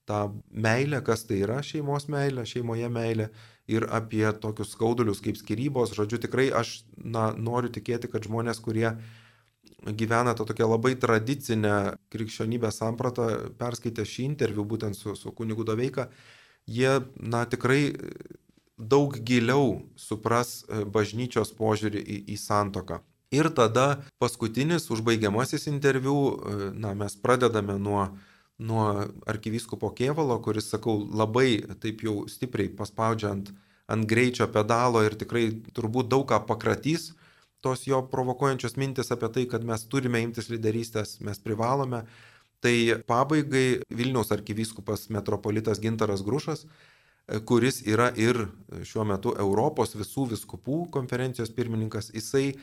tą 0.09 0.21
meilę, 0.51 1.01
kas 1.05 1.25
tai 1.29 1.41
yra 1.47 1.61
šeimos 1.65 2.09
meilė, 2.13 2.45
šeimoje 2.49 2.89
meilė 2.93 3.29
ir 3.71 3.87
apie 3.89 4.27
tokius 4.41 4.75
skaudulius 4.77 5.23
kaip 5.25 5.39
skirybos. 5.41 5.95
Žodžiu, 5.97 6.21
tikrai 6.27 6.51
aš 6.53 6.83
na, 6.97 7.31
noriu 7.37 7.73
tikėti, 7.73 8.11
kad 8.13 8.27
žmonės, 8.29 8.61
kurie 8.65 8.91
gyvena 9.85 10.35
tą 10.37 10.47
tokią 10.49 10.69
labai 10.69 10.95
tradicinę 11.01 11.97
krikščionybės 12.13 12.81
sampratą, 12.81 13.29
perskaitę 13.61 14.05
šį 14.09 14.29
interviu 14.31 14.65
būtent 14.69 14.97
su, 14.97 15.17
su 15.17 15.33
kunigu 15.33 15.65
Doveika, 15.65 16.09
jie 16.67 17.01
na, 17.21 17.45
tikrai 17.49 17.97
daug 18.79 19.17
giliau 19.23 19.85
supras 19.97 20.63
e, 20.65 20.85
bažnyčios 20.85 21.53
požiūrį 21.55 22.01
į, 22.01 22.21
į 22.35 22.39
santoką. 22.41 23.01
Ir 23.35 23.49
tada 23.55 24.05
paskutinis 24.23 24.89
užbaigiamasis 24.95 25.69
interviu, 25.71 26.17
e, 26.17 26.71
na, 26.75 26.95
mes 26.99 27.17
pradedame 27.21 27.79
nuo, 27.79 28.09
nuo 28.59 28.87
arkivyskupo 29.27 29.91
Kievalo, 29.99 30.39
kuris, 30.43 30.71
sakau, 30.71 31.01
labai 31.11 31.65
taip 31.83 32.05
jau 32.07 32.25
stipriai 32.31 32.71
paspaudžia 32.71 33.33
ant, 33.35 33.51
ant 33.91 34.07
greičio 34.09 34.47
pedalo 34.53 35.03
ir 35.05 35.17
tikrai 35.19 35.49
turbūt 35.75 36.09
daug 36.13 36.29
ką 36.31 36.45
pakratys 36.47 37.13
tos 37.65 37.87
jo 37.89 38.03
provokuojančios 38.13 38.77
mintis 38.77 39.13
apie 39.15 39.31
tai, 39.33 39.45
kad 39.49 39.65
mes 39.65 39.87
turime 39.89 40.21
imtis 40.21 40.51
lyderystės, 40.53 41.17
mes 41.25 41.41
privalome. 41.41 42.03
Tai 42.65 42.75
pabaigai 43.09 43.81
Vilniaus 43.93 44.33
arkivyskupas 44.37 45.09
metropolitas 45.13 45.81
Gintaras 45.81 46.25
Grušas, 46.25 46.67
kuris 47.49 47.81
yra 47.89 48.11
ir 48.21 48.47
šiuo 48.85 49.05
metu 49.09 49.33
Europos 49.41 49.97
visų 49.97 50.29
viskupų 50.35 50.85
konferencijos 50.93 51.53
pirmininkas, 51.57 52.11
jisai 52.13 52.55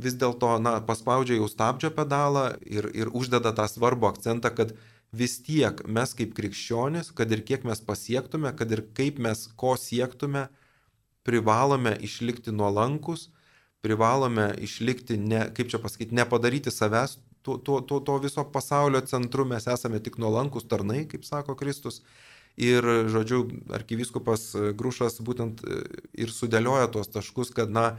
vis 0.00 0.16
dėlto 0.20 0.54
paspaudžia 0.88 1.36
jau 1.40 1.48
stabdžio 1.48 1.92
pedalą 1.96 2.50
ir, 2.64 2.88
ir 2.96 3.12
uždeda 3.16 3.52
tą 3.56 3.68
svarbų 3.68 4.12
akcentą, 4.12 4.52
kad 4.56 4.72
vis 5.12 5.40
tiek 5.42 5.82
mes 5.86 6.14
kaip 6.14 6.32
krikščionis, 6.36 7.10
kad 7.16 7.30
ir 7.32 7.42
kiek 7.46 7.66
mes 7.66 7.82
pasiektume, 7.82 8.52
kad 8.56 8.70
ir 8.70 8.84
kaip 8.96 9.18
mes 9.18 9.48
ko 9.58 9.74
siektume, 9.80 10.48
privalome 11.26 11.96
išlikti 12.00 12.52
nuolankus 12.54 13.28
privalome 13.80 14.54
išlikti, 14.60 15.16
ne, 15.16 15.46
kaip 15.56 15.70
čia 15.72 15.80
pasakyti, 15.80 16.14
nepadaryti 16.16 16.72
savęs 16.72 17.16
to, 17.42 17.56
to, 17.56 17.80
to, 17.88 18.00
to 18.04 18.18
viso 18.20 18.44
pasaulio 18.52 19.00
centru, 19.08 19.46
mes 19.48 19.66
esame 19.72 20.02
tik 20.04 20.18
nuolankus 20.20 20.68
tarnai, 20.68 21.06
kaip 21.08 21.24
sako 21.24 21.56
Kristus. 21.56 22.02
Ir, 22.60 22.84
žodžiu, 23.08 23.44
arkivyskupas 23.72 24.50
Grušas 24.76 25.20
būtent 25.24 25.62
ir 26.18 26.32
sudėlioja 26.34 26.90
tuos 26.92 27.08
taškus, 27.08 27.54
kad, 27.56 27.72
na, 27.72 27.94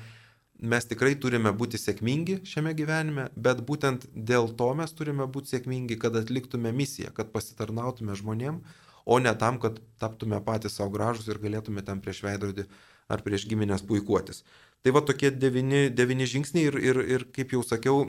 mes 0.62 0.86
tikrai 0.86 1.16
turime 1.20 1.52
būti 1.58 1.80
sėkmingi 1.82 2.42
šiame 2.48 2.74
gyvenime, 2.78 3.28
bet 3.36 3.64
būtent 3.66 4.08
dėl 4.14 4.52
to 4.58 4.70
mes 4.78 4.94
turime 4.94 5.26
būti 5.26 5.56
sėkmingi, 5.56 5.98
kad 6.02 6.16
atliktume 6.20 6.72
misiją, 6.76 7.12
kad 7.18 7.34
pasitarnautume 7.34 8.16
žmonėm, 8.18 8.62
o 9.06 9.20
ne 9.20 9.34
tam, 9.36 9.58
kad 9.60 9.82
taptume 10.00 10.40
patys 10.46 10.78
savo 10.78 10.94
gražus 10.94 11.28
ir 11.32 11.42
galėtume 11.42 11.82
tam 11.86 12.02
prieš 12.02 12.22
veidrodį 12.26 12.68
ar 13.12 13.24
prieš 13.26 13.48
giminės 13.50 13.84
puikuotis. 13.88 14.44
Tai 14.82 14.94
va 14.96 15.02
tokie 15.06 15.32
devyni, 15.34 15.90
devyni 15.94 16.28
žingsniai 16.30 16.70
ir, 16.70 16.78
ir, 16.92 17.00
ir 17.16 17.26
kaip 17.36 17.56
jau 17.58 17.64
sakiau, 17.66 18.06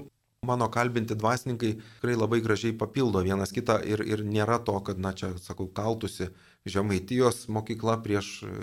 mano 0.46 0.68
kalbinti 0.74 1.14
dvasininkai 1.14 1.72
tikrai 1.78 2.16
labai 2.18 2.40
gražiai 2.42 2.74
papildo 2.74 3.22
vienas 3.22 3.52
kitą 3.54 3.76
ir, 3.86 4.02
ir 4.02 4.24
nėra 4.26 4.58
to, 4.66 4.74
kad, 4.86 4.98
na 4.98 5.12
čia, 5.14 5.32
sakau, 5.38 5.68
kaltusi 5.70 6.32
žemaitijos 6.66 7.46
mokykla 7.52 8.00
prieš 8.02 8.30
e, 8.42 8.54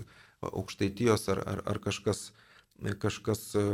aukštaitijos 0.49 1.29
ar, 1.31 1.43
ar, 1.53 1.61
ar 1.71 1.79
kažkas, 1.83 2.29
kažkas 3.01 3.43
e, 3.55 3.65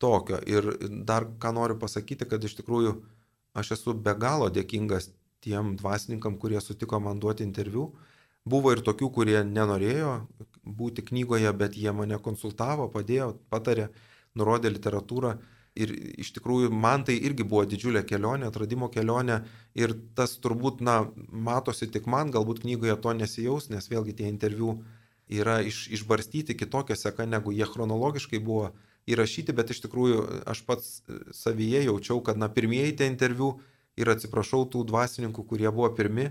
tokio. 0.00 0.40
Ir 0.46 0.72
dar 1.06 1.28
ką 1.40 1.54
noriu 1.56 1.78
pasakyti, 1.80 2.28
kad 2.28 2.44
iš 2.44 2.56
tikrųjų 2.60 2.96
aš 3.60 3.74
esu 3.76 3.94
be 3.94 4.14
galo 4.18 4.48
dėkingas 4.52 5.10
tiem 5.44 5.74
dvasininkam, 5.80 6.36
kurie 6.38 6.60
sutiko 6.60 7.00
man 7.00 7.20
duoti 7.20 7.44
interviu. 7.46 7.90
Buvo 8.48 8.72
ir 8.72 8.80
tokių, 8.84 9.10
kurie 9.12 9.38
nenorėjo 9.44 10.14
būti 10.64 11.04
knygoje, 11.10 11.50
bet 11.56 11.76
jie 11.76 11.92
mane 11.92 12.16
konsultavo, 12.24 12.88
padėjo, 12.92 13.34
patarė, 13.52 13.90
nurodė 14.36 14.72
literatūrą. 14.72 15.34
Ir 15.80 15.92
iš 16.18 16.32
tikrųjų 16.34 16.70
man 16.74 17.04
tai 17.06 17.14
irgi 17.20 17.44
buvo 17.46 17.62
didžiulė 17.68 18.02
kelionė, 18.08 18.48
atradimo 18.48 18.88
kelionė. 18.90 19.42
Ir 19.78 19.94
tas 20.18 20.34
turbūt, 20.42 20.80
na, 20.84 21.04
matosi 21.30 21.86
tik 21.92 22.08
man, 22.10 22.32
galbūt 22.34 22.64
knygoje 22.64 22.96
to 23.04 23.14
nesijaus, 23.16 23.68
nes 23.70 23.86
vėlgi 23.92 24.16
tie 24.18 24.26
interviu 24.28 24.80
yra 25.30 25.60
iš, 25.62 25.86
išbarstyti 25.94 26.56
kitokią 26.58 26.96
seką, 26.98 27.26
negu 27.30 27.54
jie 27.54 27.66
chronologiškai 27.68 28.40
buvo 28.42 28.70
įrašyti, 29.10 29.54
bet 29.56 29.72
iš 29.72 29.82
tikrųjų 29.86 30.22
aš 30.50 30.62
pats 30.66 30.88
savyje 31.36 31.84
jaučiau, 31.86 32.20
kad, 32.24 32.38
na, 32.40 32.50
pirmieji 32.52 32.96
tie 33.00 33.08
interviu 33.10 33.54
ir 33.98 34.10
atsiprašau 34.12 34.66
tų 34.70 34.84
dvasininkų, 34.90 35.44
kurie 35.46 35.70
buvo 35.70 35.88
pirmi, 35.96 36.30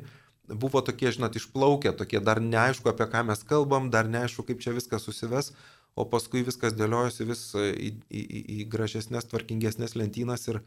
buvo 0.50 0.82
tokie, 0.86 1.12
žinot, 1.14 1.36
išplaukę, 1.38 1.94
tokie 1.98 2.22
dar 2.24 2.42
neaišku, 2.42 2.90
apie 2.92 3.08
ką 3.10 3.26
mes 3.32 3.44
kalbam, 3.48 3.90
dar 3.94 4.10
neaišku, 4.10 4.46
kaip 4.48 4.64
čia 4.64 4.74
viskas 4.76 5.06
susives, 5.06 5.54
o 5.96 6.06
paskui 6.10 6.46
viskas 6.48 6.76
dėliojasi 6.78 7.28
vis 7.28 7.44
į, 7.58 7.90
į, 8.10 8.22
į, 8.22 8.44
į 8.60 8.70
gražesnės, 8.72 9.28
tvarkingesnės 9.32 9.98
lentynas 10.00 10.48
ir 10.50 10.62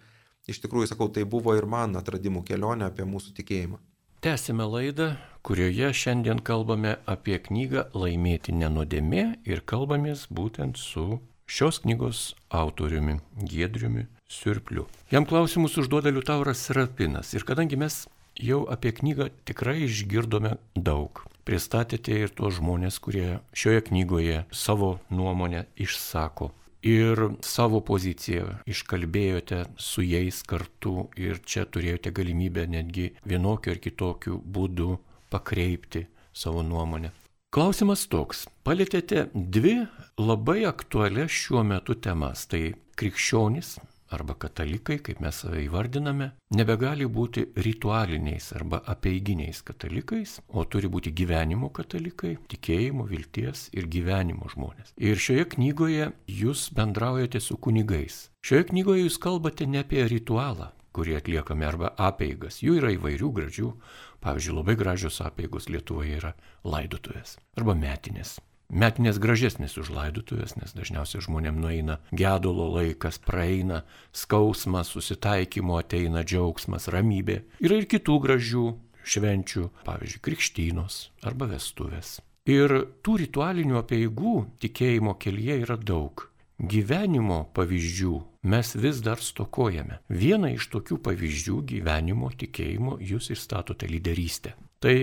iš 0.50 0.60
tikrųjų, 0.64 0.92
sakau, 0.92 1.08
tai 1.08 1.24
buvo 1.24 1.56
ir 1.58 1.66
man 1.70 1.96
atradimų 1.98 2.44
kelionė 2.46 2.90
apie 2.90 3.06
mūsų 3.08 3.34
tikėjimą. 3.38 3.80
Tęsime 4.22 4.64
laidą, 4.70 5.06
kurioje 5.42 5.88
šiandien 6.00 6.38
kalbame 6.46 6.92
apie 7.10 7.40
knygą 7.42 7.82
Laimėti 7.98 8.52
nenodėmė 8.54 9.24
ir 9.50 9.64
kalbamės 9.66 10.28
būtent 10.30 10.78
su 10.78 11.18
šios 11.50 11.80
knygos 11.82 12.20
autoriumi 12.60 13.16
Giedriumi 13.42 14.04
Sirpliu. 14.30 14.86
Jam 15.10 15.26
klausimus 15.26 15.74
užduoda 15.82 16.14
Liutauras 16.14 16.62
Serapinas 16.68 17.34
ir 17.34 17.42
kadangi 17.48 17.80
mes 17.82 18.04
Jau 18.40 18.62
apie 18.70 18.94
knygą 18.96 19.26
tikrai 19.44 19.82
išgirdome 19.84 20.54
daug. 20.76 21.26
Pristatėte 21.44 22.14
ir 22.16 22.30
tuos 22.30 22.56
žmonės, 22.62 22.96
kurie 23.02 23.40
šioje 23.52 23.82
knygoje 23.90 24.44
savo 24.54 25.00
nuomonę 25.10 25.66
išsako. 25.76 26.52
Ir 26.82 27.20
savo 27.46 27.78
poziciją 27.86 28.56
iškalbėjote 28.66 29.60
su 29.78 30.02
jais 30.02 30.40
kartu 30.42 31.06
ir 31.14 31.38
čia 31.46 31.62
turėjote 31.70 32.10
galimybę 32.10 32.66
netgi 32.66 33.12
vienokiu 33.22 33.76
ar 33.76 33.78
kitokiu 33.78 34.38
būdu 34.42 34.96
pakreipti 35.30 36.08
savo 36.34 36.64
nuomonę. 36.66 37.12
Klausimas 37.52 38.06
toks. 38.08 38.46
Palėtėte 38.64 39.28
dvi 39.34 39.82
labai 40.18 40.62
aktualias 40.64 41.30
šiuo 41.30 41.62
metu 41.68 41.94
temas. 41.94 42.46
Tai 42.48 42.72
krikščionis, 42.96 43.76
arba 44.14 44.34
katalikai, 44.38 44.98
kaip 45.04 45.22
mes 45.24 45.40
save 45.44 45.62
įvardiname, 45.66 46.30
nebegali 46.56 47.06
būti 47.06 47.46
ritualiniais 47.66 48.50
arba 48.58 48.82
apieiginiais 48.94 49.62
katalikais, 49.66 50.38
o 50.48 50.64
turi 50.64 50.90
būti 50.92 51.14
gyvenimo 51.16 51.72
katalikai, 51.74 52.36
tikėjimo, 52.52 53.08
vilties 53.10 53.68
ir 53.72 53.88
gyvenimo 53.92 54.50
žmonės. 54.52 54.94
Ir 55.00 55.18
šioje 55.18 55.48
knygoje 55.56 56.12
jūs 56.28 56.68
bendraujate 56.76 57.40
su 57.40 57.56
kunigais. 57.56 58.28
Šioje 58.44 58.68
knygoje 58.70 59.06
jūs 59.06 59.18
kalbate 59.22 59.66
ne 59.66 59.82
apie 59.82 60.04
ritualą, 60.10 60.72
kurį 60.92 61.18
atliekame 61.20 61.66
arba 61.66 61.92
apeigas. 61.96 62.60
Jų 62.62 62.78
yra 62.82 62.92
įvairių 62.96 63.34
gražių. 63.38 63.74
Pavyzdžiui, 64.22 64.54
labai 64.60 64.78
gražios 64.78 65.18
apeigos 65.24 65.66
Lietuvoje 65.72 66.20
yra 66.20 66.36
laidotuvės 66.62 67.38
arba 67.58 67.74
metinės. 67.74 68.36
Metinės 68.72 69.18
gražesnės 69.20 69.74
už 69.80 69.90
laidutuvės, 69.92 70.54
nes 70.56 70.72
dažniausiai 70.72 71.24
žmonėm 71.26 71.58
nueina 71.60 71.98
gedulo 72.16 72.70
laikas, 72.72 73.18
praeina 73.20 73.82
skausmas, 74.16 74.94
susitaikymo 74.94 75.76
ateina 75.80 76.22
džiaugsmas, 76.24 76.88
ramybė. 76.92 77.42
Yra 77.60 77.82
ir 77.82 77.88
kitų 77.90 78.16
gražių 78.24 78.66
švenčių, 79.04 79.68
pavyzdžiui, 79.86 80.22
krikštynos 80.24 80.98
arba 81.26 81.50
vestuvės. 81.52 82.20
Ir 82.48 82.74
tų 83.04 83.20
ritualinių 83.22 83.78
apieigų 83.78 84.36
tikėjimo 84.62 85.14
kelyje 85.22 85.60
yra 85.62 85.76
daug. 85.78 86.26
Gyvenimo 86.62 87.44
pavyzdžių 87.54 88.14
mes 88.50 88.74
vis 88.78 89.00
dar 89.02 89.22
stokojame. 89.22 90.00
Vieną 90.10 90.52
iš 90.56 90.68
tokių 90.72 90.98
pavyzdžių 91.06 91.60
gyvenimo 91.70 92.30
tikėjimo 92.38 92.98
jūs 93.02 93.30
įstatote 93.34 93.88
lyderystę. 93.90 94.54
Tai 94.82 94.96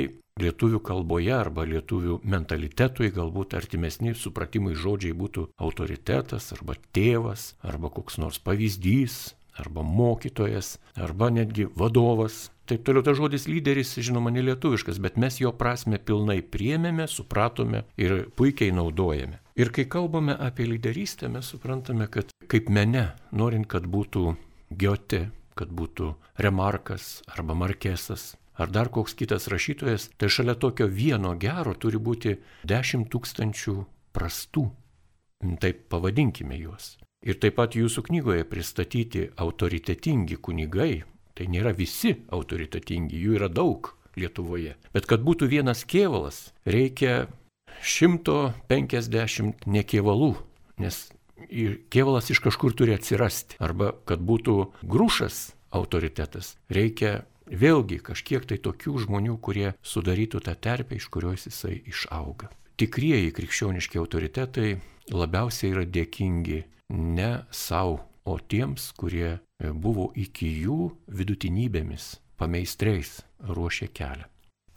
lietuvių 0.44 0.80
kalboje 0.86 1.34
arba 1.36 1.66
lietuvių 1.70 2.20
mentalitetui 2.24 3.12
galbūt 3.16 3.56
artimesni 3.60 4.16
supratimai 4.16 4.76
žodžiai 4.78 5.16
būtų 5.18 5.50
autoritetas 5.58 6.52
arba 6.56 6.78
tėvas 6.96 7.54
arba 7.66 7.92
koks 7.94 8.20
nors 8.22 8.40
pavyzdys 8.44 9.36
arba 9.60 9.84
mokytojas 9.84 10.78
arba 10.96 11.30
netgi 11.30 11.68
vadovas. 11.76 12.50
Taip 12.70 12.84
toliau 12.86 13.02
tas 13.02 13.18
žodis 13.18 13.48
lyderis, 13.50 13.96
žinoma, 13.98 14.30
nelietuviškas, 14.30 15.00
bet 15.02 15.18
mes 15.18 15.40
jo 15.42 15.50
prasme 15.58 15.98
pilnai 15.98 16.38
priemėme, 16.46 17.08
supratome 17.10 17.82
ir 17.98 18.28
puikiai 18.38 18.76
naudojame. 18.76 19.40
Ir 19.60 19.74
kai 19.76 19.88
kalbame 19.90 20.36
apie 20.38 20.68
lyderystę, 20.70 21.32
mes 21.34 21.50
suprantame, 21.50 22.06
kad 22.14 22.30
kaip 22.48 22.70
mene, 22.70 23.10
norint, 23.34 23.68
kad 23.68 23.90
būtų 23.90 24.36
Giote, 24.70 25.32
kad 25.58 25.74
būtų 25.74 26.14
Remarkas 26.38 27.24
arba 27.34 27.58
Markesas, 27.58 28.36
ar 28.60 28.72
dar 28.72 28.92
koks 28.92 29.16
kitas 29.18 29.48
rašytojas, 29.52 30.10
tai 30.20 30.30
šalia 30.30 30.56
tokio 30.60 30.88
vieno 30.92 31.34
gero 31.40 31.74
turi 31.74 31.98
būti 31.98 32.36
dešimt 32.68 33.10
tūkstančių 33.14 33.76
prastų. 34.16 34.66
Taip 35.64 35.86
pavadinkime 35.92 36.58
juos. 36.60 36.98
Ir 37.24 37.40
taip 37.40 37.56
pat 37.60 37.76
jūsų 37.76 38.04
knygoje 38.10 38.44
pristatyti 38.48 39.30
autoritetingi 39.40 40.36
kunigai, 40.40 41.04
tai 41.36 41.48
nėra 41.52 41.72
visi 41.76 42.16
autoritetingi, 42.36 43.20
jų 43.20 43.40
yra 43.40 43.52
daug. 43.52 43.96
Lietuvoje. 44.20 44.74
Bet 44.92 45.06
kad 45.08 45.22
būtų 45.24 45.48
vienas 45.48 45.86
kievalas, 45.88 46.50
reikia 46.68 47.30
150 47.86 49.68
nekievalų, 49.70 50.34
nes 50.82 50.98
kievalas 51.94 52.30
iš 52.34 52.42
kažkur 52.44 52.74
turi 52.76 52.98
atsirasti. 52.98 53.60
Arba 53.64 53.94
kad 54.10 54.20
būtų 54.20 54.58
grušas 54.84 55.54
autoritetas, 55.72 56.58
reikia 56.74 57.24
vėlgi 57.52 58.00
kažkiek 58.06 58.46
tai 58.46 58.58
tokių 58.62 59.06
žmonių, 59.06 59.38
kurie 59.42 59.74
sudarytų 59.82 60.42
tą 60.46 60.56
terpę, 60.56 60.98
iš 61.00 61.10
kurios 61.14 61.48
jisai 61.50 61.82
išauga. 61.90 62.50
Tikrieji 62.80 63.34
krikščioniški 63.36 64.00
autoritetai 64.00 64.70
labiausiai 65.12 65.74
yra 65.74 65.84
dėkingi 65.84 66.64
ne 66.96 67.32
savo, 67.52 68.00
o 68.24 68.38
tiems, 68.40 68.92
kurie 69.00 69.40
buvo 69.60 70.12
iki 70.16 70.48
jų 70.64 70.92
vidutinybėmis, 71.12 72.20
pameistreis 72.40 73.20
ruošė 73.42 73.90
kelią. 73.94 74.28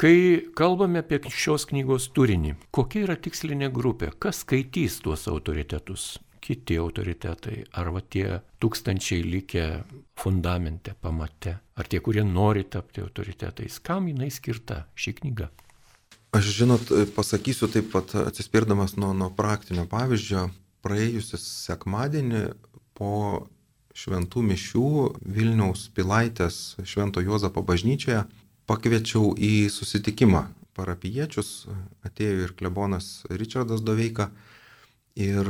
Kai 0.02 0.42
kalbame 0.58 1.02
apie 1.04 1.20
šios 1.30 1.68
knygos 1.70 2.08
turinį, 2.16 2.56
kokia 2.74 3.04
yra 3.04 3.14
tikslinė 3.14 3.68
grupė, 3.70 4.11
kas 4.18 4.40
skaitys 4.42 4.98
tuos 5.04 5.28
autoritetus? 5.30 6.16
Kiti 6.42 6.74
autoritetai, 6.83 7.61
ar 7.78 7.92
va 7.94 8.00
tie 8.02 8.40
tūkstančiai 8.59 9.22
likę 9.22 9.66
fundamente, 10.18 10.96
pamate, 10.98 11.52
ar 11.78 11.87
tie, 11.87 12.00
kurie 12.02 12.24
nori 12.26 12.64
tapti 12.66 13.05
autoritetais, 13.05 13.78
kam 13.78 14.09
jinai 14.11 14.31
skirta 14.35 14.83
ši 14.98 15.14
knyga? 15.20 15.52
Aš 16.35 16.48
žinot, 16.57 16.90
pasakysiu 17.14 17.68
taip 17.70 17.92
pat 17.92 18.16
atsispirdamas 18.24 18.96
nuo, 18.98 19.12
nuo 19.14 19.31
praktinio 19.37 19.85
pavyzdžio, 19.87 20.48
praėjusią 20.83 21.38
sekmadienį 21.38 22.42
po 22.98 23.12
šventų 23.94 24.42
mišių 24.48 24.87
Vilniaus 25.22 25.87
Pilaitės 25.94 26.78
Švento 26.88 27.22
Juozapo 27.22 27.62
bažnyčioje 27.62 28.24
pakviečiau 28.66 29.35
į 29.37 29.68
susitikimą 29.72 30.46
parapiečius, 30.76 31.66
atėjo 32.07 32.46
ir 32.46 32.55
klebonas 32.57 33.26
Richardas 33.28 33.85
Doveika 33.85 34.31
ir 35.18 35.48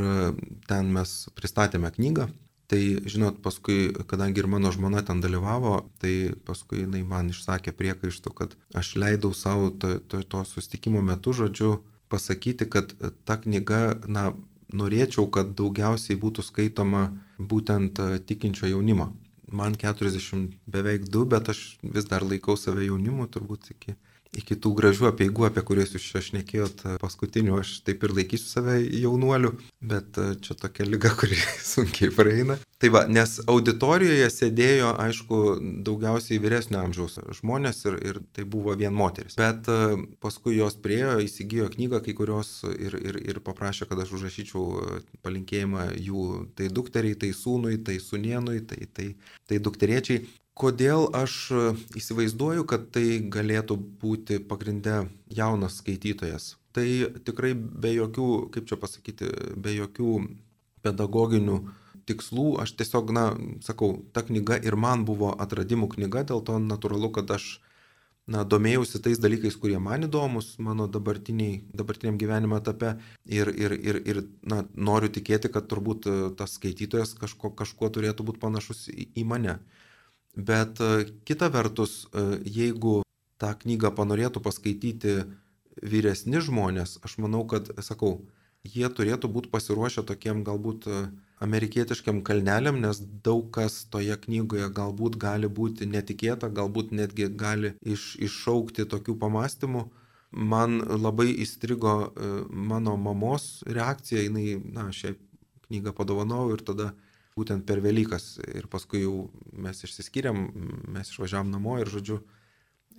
ten 0.69 0.93
mes 0.95 1.13
pristatėme 1.37 1.91
knygą. 1.95 2.29
Tai, 2.73 2.81
žinot, 3.05 3.43
paskui, 3.45 3.91
kadangi 4.09 4.41
ir 4.41 4.49
mano 4.49 4.71
žmona 4.73 5.03
ten 5.05 5.21
dalyvavo, 5.21 5.75
tai 6.01 6.33
paskui 6.47 6.87
jinai 6.87 7.03
man 7.05 7.29
išsakė 7.29 7.75
priekaištų, 7.77 8.33
kad 8.33 8.55
aš 8.73 8.95
leidau 8.97 9.35
savo 9.37 9.69
to, 9.77 9.99
to, 10.09 10.23
to 10.25 10.45
susitikimo 10.49 11.03
metu, 11.05 11.35
žodžiu, 11.37 11.83
pasakyti, 12.09 12.71
kad 12.73 12.95
ta 13.29 13.37
knyga, 13.37 14.01
na, 14.09 14.31
norėčiau, 14.73 15.27
kad 15.29 15.53
daugiausiai 15.59 16.17
būtų 16.17 16.47
skaitoma 16.47 17.11
būtent 17.37 18.01
tikinčio 18.25 18.73
jaunimo 18.73 19.13
man 19.53 19.75
40 19.75 20.57
beveik 20.67 21.05
2, 21.09 21.25
bet 21.29 21.53
aš 21.53 21.61
vis 21.83 22.09
dar 22.09 22.25
laikau 22.25 22.57
save 22.57 22.87
jaunimu, 22.87 23.29
turbūt 23.29 23.73
iki 23.75 23.95
iki 24.37 24.57
tų 24.57 24.73
gražių 24.79 25.11
apieigų, 25.11 25.45
apie 25.49 25.63
kurias 25.67 25.93
jūs 25.93 26.05
čia 26.09 26.23
šnekėjot 26.25 26.85
paskutiniu, 27.03 27.59
aš 27.61 27.75
taip 27.87 28.05
ir 28.07 28.15
laikysiu 28.17 28.49
save 28.49 28.79
jaunuoliu, 28.81 29.53
bet 29.85 30.17
e, 30.21 30.33
čia 30.41 30.57
tokia 30.59 30.87
lyga, 30.89 31.13
kuri 31.21 31.37
sunkiai 31.61 32.13
praeina. 32.17 32.57
Tai 32.83 32.91
va, 32.95 33.05
nes 33.07 33.37
auditorijoje 33.47 34.27
sėdėjo, 34.33 34.95
aišku, 35.05 35.41
daugiausiai 35.87 36.41
vyresnio 36.43 36.81
amžiaus 36.81 37.21
žmonės 37.39 37.85
ir, 37.87 37.99
ir 38.03 38.21
tai 38.35 38.47
buvo 38.49 38.75
vien 38.79 38.95
moteris. 38.97 39.37
Bet 39.39 39.69
e, 39.71 39.79
paskui 40.25 40.57
jos 40.57 40.79
priejo, 40.83 41.19
įsigijo 41.23 41.69
knygą, 41.77 42.03
kai 42.07 42.17
kurios 42.19 42.55
ir, 42.73 42.97
ir, 42.99 43.21
ir 43.23 43.43
paprašė, 43.45 43.91
kad 43.91 44.01
aš 44.03 44.17
užrašyčiau 44.17 44.65
e, 44.65 45.03
palinkėjimą 45.23 45.91
jų 46.01 46.29
tai 46.59 46.73
dukteriai, 46.73 47.21
tai 47.21 47.35
sūnui, 47.37 47.77
tai 47.85 48.01
sunienui, 48.03 48.63
tai, 48.65 48.89
tai, 48.97 49.13
tai 49.47 49.61
dukteriečiai. 49.63 50.25
Kodėl 50.63 51.09
aš 51.19 51.35
e, 51.51 51.61
įsivaizduoju, 51.99 52.63
kad 52.71 52.85
tai 52.95 53.19
galėtų 53.35 53.77
būti 54.03 54.39
pagrindę 54.47 55.09
jaunas 55.27 55.81
skaitytojas? 55.83 56.53
Tai 56.73 56.87
tikrai 57.27 57.51
be 57.57 57.91
jokių, 57.97 58.27
kaip 58.55 58.69
čia 58.71 58.79
pasakyti, 58.79 59.27
be 59.59 59.75
jokių 59.75 60.13
pedagoginių 60.87 61.59
tikslų, 62.07 62.47
aš 62.63 62.77
tiesiog, 62.79 63.11
na, 63.15 63.27
sakau, 63.65 63.97
ta 64.15 64.23
knyga 64.27 64.61
ir 64.63 64.79
man 64.79 65.05
buvo 65.09 65.33
atradimų 65.45 65.91
knyga, 65.97 66.25
dėl 66.31 66.43
to 66.47 66.59
natūralu, 66.63 67.11
kad 67.19 67.31
aš, 67.35 67.59
na, 68.31 68.47
domėjausi 68.47 69.03
tais 69.03 69.19
dalykais, 69.23 69.59
kurie 69.59 69.79
man 69.83 70.07
įdomus 70.07 70.55
mano 70.63 70.87
dabartiniam 70.87 72.19
gyvenimo 72.23 72.63
etape 72.63 72.97
ir, 73.27 73.51
ir, 73.51 73.75
ir, 73.75 74.03
ir 74.07 74.25
na, 74.47 74.63
noriu 74.75 75.11
tikėti, 75.11 75.51
kad 75.53 75.67
turbūt 75.71 76.07
e, 76.07 76.19
tas 76.39 76.55
skaitytojas 76.59 77.17
kažko, 77.19 77.51
kažkuo 77.59 77.91
turėtų 77.95 78.31
būti 78.31 78.43
panašus 78.47 78.87
į, 78.95 79.11
į 79.23 79.27
mane. 79.27 79.59
Bet 80.37 80.81
e, 80.81 81.13
kita 81.25 81.49
vertus, 81.53 82.09
e, 82.09 82.41
jeigu 82.49 83.03
tą 83.37 83.53
knygą 83.61 83.93
panorėtų 83.93 84.41
paskaityti 84.41 85.17
vyresni 85.83 86.41
žmonės, 86.41 86.99
aš 87.05 87.19
manau, 87.21 87.45
kad, 87.45 87.69
sakau, 87.85 88.23
jie 88.65 88.89
turėtų 88.89 89.29
būti 89.29 89.51
pasiruošę 89.53 90.07
tokiem 90.09 90.41
galbūt 90.47 90.89
e, 90.89 91.03
amerikietiškiam 91.45 92.23
kalneliam, 92.25 92.81
nes 92.81 93.03
daug 93.25 93.51
kas 93.53 93.83
toje 93.93 94.17
knygoje 94.25 94.71
galbūt 94.73 95.19
gali 95.21 95.53
būti 95.53 95.91
netikėta, 95.91 96.49
galbūt 96.49 96.95
netgi 96.97 97.29
gali 97.29 97.75
iš, 97.85 98.15
iššaukti 98.17 98.89
tokių 98.89 99.19
pamastymų. 99.21 99.91
Man 100.33 100.79
labai 100.81 101.29
įstrigo 101.45 102.15
mano 102.49 102.95
mamos 102.97 103.61
reakcija, 103.69 104.23
jinai, 104.25 104.55
na, 104.65 104.87
šią 104.89 105.13
knygą 105.67 105.93
padovanau 105.93 106.47
ir 106.55 106.63
tada 106.65 106.95
būtent 107.37 107.67
per 107.69 107.81
Velykas. 107.85 108.37
Ir 108.53 108.69
paskui 108.73 109.05
jau 109.05 109.27
mes 109.53 109.83
išsiskyrėm, 109.87 110.45
mes 110.95 111.11
išvažiavam 111.13 111.53
namo 111.53 111.79
ir, 111.81 111.91
žodžiu, 111.93 112.21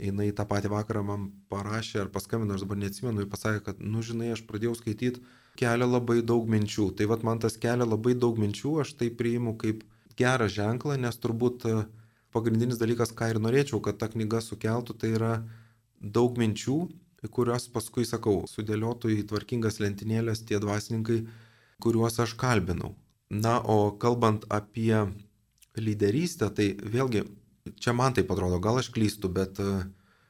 jinai 0.01 0.31
tą 0.35 0.45
patį 0.49 0.71
vakarą 0.73 1.03
man 1.05 1.27
parašė 1.53 2.03
ar 2.03 2.11
paskambino, 2.13 2.55
aš 2.55 2.65
dabar 2.65 2.79
neatsimenu, 2.81 3.23
ir 3.23 3.29
pasakė, 3.29 3.63
kad, 3.67 3.81
nu 3.81 4.01
žinai, 4.05 4.31
aš 4.33 4.43
pradėjau 4.49 4.75
skaityti, 4.79 5.21
kelia 5.59 5.87
labai 5.87 6.21
daug 6.25 6.49
minčių. 6.49 6.89
Tai 6.97 7.09
vad 7.11 7.25
man 7.27 7.41
tas 7.43 7.59
kelia 7.61 7.85
labai 7.85 8.15
daug 8.17 8.39
minčių, 8.41 8.79
aš 8.83 8.95
tai 8.99 9.11
priimu 9.13 9.55
kaip 9.61 9.83
gerą 10.17 10.49
ženklą, 10.49 10.97
nes 11.01 11.19
turbūt 11.21 11.67
e, 11.69 11.75
pagrindinis 12.33 12.81
dalykas, 12.81 13.13
ką 13.13 13.33
ir 13.33 13.41
norėčiau, 13.41 13.81
kad 13.85 14.01
ta 14.01 14.09
knyga 14.09 14.41
sukeltų, 14.41 14.97
tai 14.97 15.13
yra 15.17 15.33
daug 16.01 16.37
minčių, 16.41 16.79
kurios 17.31 17.69
paskui, 17.71 18.03
sakau, 18.05 18.43
sudėliotų 18.49 19.13
į 19.13 19.21
tvarkingas 19.29 19.79
lentynėlės 19.79 20.43
tie 20.49 20.59
dvasininkai, 20.59 21.21
kuriuos 21.83 22.19
aš 22.19 22.35
kalbinau. 22.39 22.93
Na, 23.29 23.59
o 23.59 23.91
kalbant 23.97 24.45
apie 24.49 25.05
lyderystę, 25.79 26.49
tai 26.53 26.73
vėlgi, 26.77 27.23
čia 27.81 27.93
man 27.97 28.13
tai 28.13 28.25
atrodo, 28.27 28.59
gal 28.61 28.77
aš 28.81 28.91
klystu, 28.93 29.29
bet 29.33 29.57
e, 29.63 29.85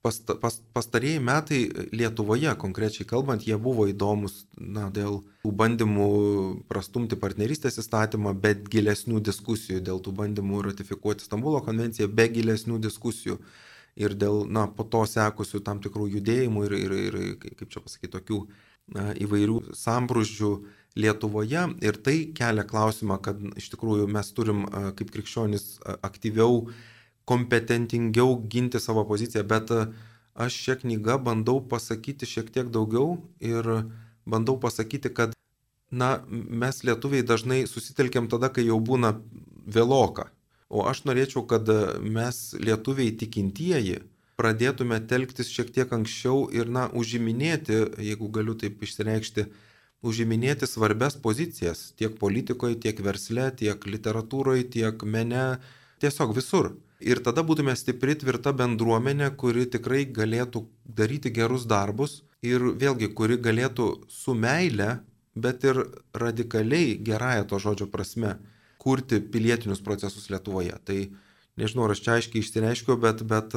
past, 0.06 0.29
pas, 0.39 0.60
pastarėjai 0.75 1.23
metai 1.23 1.60
Lietuvoje, 1.95 2.53
konkrečiai 2.60 3.08
kalbant, 3.10 3.43
jie 3.47 3.58
buvo 3.60 3.88
įdomus, 3.91 4.45
na, 4.56 4.88
dėl 4.93 5.21
tų 5.43 5.51
bandymų 5.60 6.08
prastumti 6.71 7.19
partnerystės 7.19 7.82
įstatymą, 7.84 8.36
bet 8.39 8.63
gilesnių 8.71 9.19
diskusijų, 9.23 9.84
dėl 9.84 9.99
tų 10.03 10.15
bandymų 10.21 10.63
ratifikuoti 10.69 11.27
Stambulo 11.27 11.63
konvenciją, 11.65 12.08
be 12.08 12.29
gilesnių 12.32 12.79
diskusijų 12.84 13.39
ir 13.95 14.15
dėl, 14.17 14.43
na, 14.49 14.67
po 14.67 14.86
to 14.86 15.03
sekusių 15.10 15.62
tam 15.65 15.82
tikrų 15.84 16.10
judėjimų 16.17 16.63
ir, 16.67 16.77
ir, 16.77 16.95
ir 16.99 17.17
kaip 17.60 17.69
čia 17.69 17.84
pasakyti, 17.84 18.13
tokių 18.15 18.39
na, 18.95 19.12
įvairių 19.25 19.60
sambrūzdžių 19.77 20.53
Lietuvoje 20.93 21.62
ir 21.82 21.95
tai 22.06 22.17
kelia 22.38 22.62
klausimą, 22.69 23.15
kad 23.25 23.39
iš 23.58 23.71
tikrųjų 23.73 24.06
mes 24.13 24.27
turim 24.38 24.67
kaip 24.93 25.10
krikščionis 25.15 25.79
aktyviau, 26.06 26.67
kompetentingiau 27.25 28.36
ginti 28.45 28.77
savo 28.84 29.01
poziciją, 29.10 29.41
bet 29.49 29.73
aš 30.38 30.58
šią 30.67 30.75
knygą 30.84 31.17
bandau 31.25 31.63
pasakyti 31.65 32.29
šiek 32.29 32.51
tiek 32.53 32.69
daugiau 32.69 33.15
ir 33.41 33.65
bandau 34.29 34.60
pasakyti, 34.62 35.10
kad 35.10 35.34
na, 35.89 36.19
mes 36.29 36.84
lietuviai 36.86 37.25
dažnai 37.25 37.63
susitelkiam 37.69 38.29
tada, 38.29 38.53
kai 38.53 38.67
jau 38.67 38.77
būna 38.77 39.15
vėloka. 39.65 40.29
O 40.74 40.88
aš 40.90 41.04
norėčiau, 41.06 41.44
kad 41.46 41.70
mes 42.02 42.38
lietuviai 42.58 43.14
tikintieji 43.14 44.00
pradėtume 44.42 44.98
telktis 45.10 45.52
šiek 45.54 45.70
tiek 45.76 45.92
anksčiau 45.94 46.48
ir, 46.56 46.72
na, 46.78 46.88
užiminėti, 46.90 47.76
jeigu 48.02 48.30
galiu 48.34 48.56
taip 48.58 48.82
išsireikšti, 48.82 49.46
užiminėti 50.04 50.65
svarbias 50.67 51.15
pozicijas 51.26 51.92
tiek 52.00 52.15
politikoje, 52.17 52.80
tiek 52.86 53.04
versle, 53.06 53.52
tiek 53.60 53.86
literatūroje, 53.86 54.65
tiek 54.74 55.06
mene, 55.06 55.44
tiesiog 56.02 56.34
visur. 56.40 56.71
Ir 57.04 57.21
tada 57.21 57.44
būtume 57.46 57.76
stipri, 57.78 58.15
tvirta 58.17 58.56
bendruomenė, 58.58 59.30
kuri 59.38 59.67
tikrai 59.69 60.08
galėtų 60.19 60.63
daryti 60.88 61.30
gerus 61.36 61.67
darbus 61.69 62.24
ir 62.42 62.65
vėlgi, 62.82 63.12
kuri 63.13 63.38
galėtų 63.38 63.90
su 64.10 64.34
meile, 64.34 65.04
bet 65.36 65.67
ir 65.69 65.84
radikaliai 66.17 66.98
gerąją 66.98 67.46
to 67.52 67.62
žodžio 67.62 67.90
prasme 67.94 68.38
kurti 68.84 69.21
pilietinius 69.34 69.81
procesus 69.84 70.29
Lietuvoje. 70.31 70.75
Tai 70.86 71.00
nežinau, 71.60 71.88
ar 71.88 71.96
aš 71.96 72.04
čia 72.06 72.17
aiškiai 72.17 72.44
išsireiškiau, 72.44 73.00
bet, 73.02 73.23
bet 73.27 73.56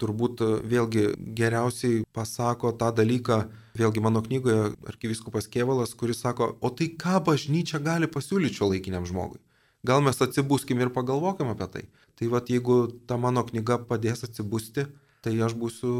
turbūt 0.00 0.42
vėlgi 0.68 1.04
geriausiai 1.36 2.04
pasako 2.16 2.72
tą 2.80 2.90
dalyką, 2.96 3.42
vėlgi 3.76 4.02
mano 4.04 4.22
knygoje 4.24 4.72
arkiviskupas 4.88 5.48
Kievalas, 5.52 5.94
kuris 5.98 6.22
sako, 6.24 6.54
o 6.60 6.72
tai 6.72 6.90
ką 7.00 7.20
bažnyčia 7.28 7.82
gali 7.84 8.08
pasiūlyti 8.10 8.60
šio 8.60 8.70
laikiniam 8.72 9.08
žmogui? 9.08 9.40
Gal 9.86 10.02
mes 10.04 10.18
atsibūskim 10.20 10.80
ir 10.80 10.92
pagalvokim 10.92 11.52
apie 11.52 11.68
tai. 11.74 11.84
Tai 12.20 12.32
vad, 12.32 12.50
jeigu 12.52 12.82
ta 13.08 13.16
mano 13.16 13.44
knyga 13.48 13.78
padės 13.88 14.26
atsibusti, 14.26 14.84
tai 15.24 15.32
aš 15.40 15.54
būsiu, 15.56 15.94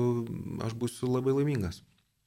aš 0.66 0.76
būsiu 0.76 1.08
labai 1.08 1.32
laimingas. 1.38 1.80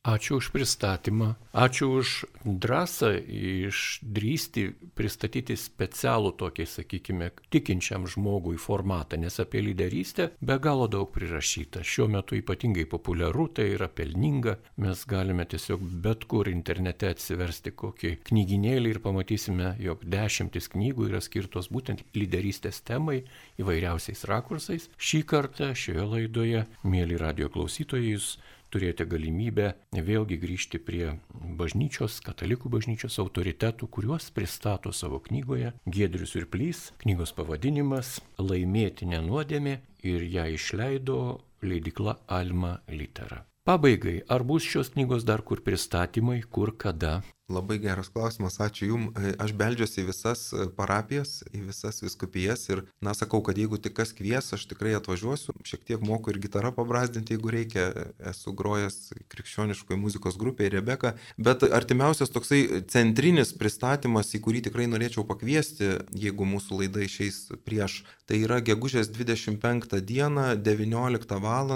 Ačiū 0.03 0.35
už 0.43 0.51
pristatymą, 0.51 1.35
ačiū 1.55 1.87
už 2.03 2.09
drąsą 2.43 3.23
išdrysti 3.23 4.63
pristatyti 4.99 5.55
specialų 5.55 6.33
tokį, 6.41 6.65
sakykime, 6.67 7.29
tikinčiam 7.47 8.03
žmogui 8.11 8.57
formatą, 8.59 9.15
nes 9.15 9.39
apie 9.39 9.61
lyderystę 9.63 10.25
be 10.43 10.57
galo 10.59 10.89
daug 10.91 11.07
prirašyta. 11.15 11.85
Šiuo 11.87 12.09
metu 12.11 12.35
ypatingai 12.35 12.83
populiaru, 12.83 13.47
tai 13.47 13.69
yra 13.77 13.87
pelninga, 13.87 14.57
mes 14.83 15.05
galime 15.07 15.45
tiesiog 15.47 15.85
bet 16.03 16.27
kur 16.27 16.51
internete 16.51 17.07
atsiversti 17.07 17.71
kokį 17.71 18.11
knyginėlį 18.27 18.91
ir 18.97 18.99
pamatysime, 19.05 19.77
jog 19.79 20.03
dešimtis 20.03 20.67
knygų 20.75 21.13
yra 21.13 21.21
skirtos 21.23 21.71
būtent 21.71 22.03
lyderystės 22.11 22.81
temai 22.83 23.21
įvairiausiais 23.55 24.27
rakursais. 24.27 24.89
Šį 24.99 25.23
kartą 25.31 25.71
šioje 25.71 26.09
laidoje, 26.17 26.65
mėly 26.83 27.15
radio 27.23 27.47
klausytojai, 27.47 28.17
jūs 28.17 28.35
turėjote 28.73 29.05
galimybę 29.09 29.69
vėlgi 29.93 30.39
grįžti 30.41 30.81
prie 30.81 31.13
bažnyčios, 31.59 32.19
katalikų 32.25 32.71
bažnyčios 32.73 33.19
autoritetų, 33.23 33.87
kuriuos 33.93 34.31
pristato 34.35 34.91
savo 34.91 35.21
knygoje 35.23 35.73
Giedrius 35.85 36.35
ir 36.39 36.49
Plys. 36.49 36.89
Knygos 37.05 37.35
pavadinimas 37.37 38.17
Laimėti 38.41 39.07
nenuodėmė 39.13 39.79
ir 40.09 40.27
ją 40.35 40.49
išleido 40.57 41.17
leidikla 41.63 42.17
Alma 42.27 42.79
Litera. 42.91 43.43
Pabaigai, 43.63 44.17
ar 44.27 44.43
bus 44.43 44.65
šios 44.67 44.89
knygos 44.91 45.23
dar 45.23 45.39
kur 45.47 45.61
pristatymai, 45.63 46.41
kur 46.51 46.73
kada? 46.75 47.21
Labai 47.53 47.77
geras 47.81 48.09
klausimas, 48.09 48.57
ačiū 48.63 48.87
Jums. 48.89 49.11
E, 49.17 49.33
aš 49.43 49.53
beldžiuosi 49.57 50.01
į 50.01 50.07
visas 50.07 50.41
e, 50.53 50.65
parapijas, 50.77 51.43
į 51.53 51.63
visas 51.67 52.01
viskupijas 52.01 52.65
ir, 52.71 52.83
na, 53.03 53.13
sakau, 53.17 53.43
kad 53.45 53.57
jeigu 53.59 53.77
tik 53.81 53.95
kas 53.99 54.13
kvies, 54.17 54.49
aš 54.57 54.65
tikrai 54.71 54.95
atvažiuosiu. 54.97 55.53
Šiek 55.67 55.85
tiek 55.87 56.05
moku 56.05 56.33
ir 56.33 56.39
gitarą 56.43 56.73
pabrazdinti, 56.75 57.37
jeigu 57.37 57.53
reikia. 57.53 57.89
Esu 58.33 58.53
grojęs 58.57 59.13
krikščioniškoje 59.31 59.99
muzikos 59.99 60.37
grupėje 60.39 60.73
Rebeka. 60.77 61.13
Bet 61.37 61.65
artimiausias 61.67 62.33
toksai 62.33 62.83
centrinis 62.91 63.53
pristatymas, 63.57 64.33
į 64.33 64.41
kurį 64.45 64.63
tikrai 64.69 64.87
norėčiau 64.89 65.25
pakviesti, 65.29 65.97
jeigu 66.17 66.47
mūsų 66.49 66.81
laida 66.81 67.03
išeis 67.05 67.45
prieš, 67.67 68.01
tai 68.29 68.41
yra 68.47 68.61
gegužės 68.65 69.11
25 69.13 69.99
dieną, 70.01 70.53
19 70.63 71.43
val 71.43 71.75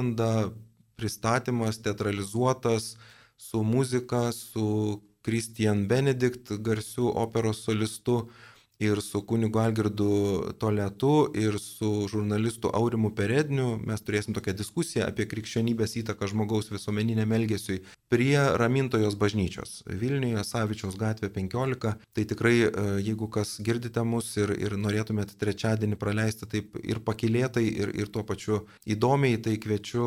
pristatymas 0.98 1.78
teatralizuotas 1.82 2.98
su 3.38 3.64
muzika, 3.64 4.32
su 4.32 5.02
Christian 5.28 5.88
Benedikt, 5.92 6.56
garsiu 6.64 7.12
operos 7.26 7.66
solistu 7.68 8.22
ir 8.80 9.02
su 9.02 9.22
kunigu 9.22 9.60
Algirdu 9.60 10.54
Toletu 10.60 11.32
ir 11.36 11.60
su 11.60 12.08
žurnalistu 12.12 12.70
Aurimu 12.74 13.10
Peredniu 13.16 13.80
mes 13.82 14.04
turėsim 14.06 14.38
tokią 14.38 14.54
diskusiją 14.58 15.08
apie 15.08 15.26
krikščionybės 15.32 15.98
įtaką 16.04 16.30
žmogaus 16.30 16.70
visuomeniniam 16.70 17.34
elgesiui 17.40 17.80
prie 18.14 18.38
Ramintojos 18.62 19.18
bažnyčios 19.18 19.82
Vilniuje, 19.88 20.44
Savičiaus 20.46 20.98
gatvė 21.02 21.32
15. 21.40 21.96
Tai 22.14 22.28
tikrai, 22.34 22.56
e, 22.62 22.86
jeigu 23.10 23.32
kas 23.34 23.58
girdite 23.66 24.04
mus 24.06 24.30
ir, 24.38 24.54
ir 24.54 24.78
norėtumėte 24.78 25.40
trečiadienį 25.42 25.98
praleisti 25.98 26.46
taip 26.46 26.78
ir 26.84 27.02
pakilėtai, 27.02 27.66
ir, 27.66 27.96
ir 27.98 28.14
tuo 28.14 28.24
pačiu 28.24 28.66
įdomiai, 28.86 29.42
tai 29.42 29.58
kviečiu 29.58 30.06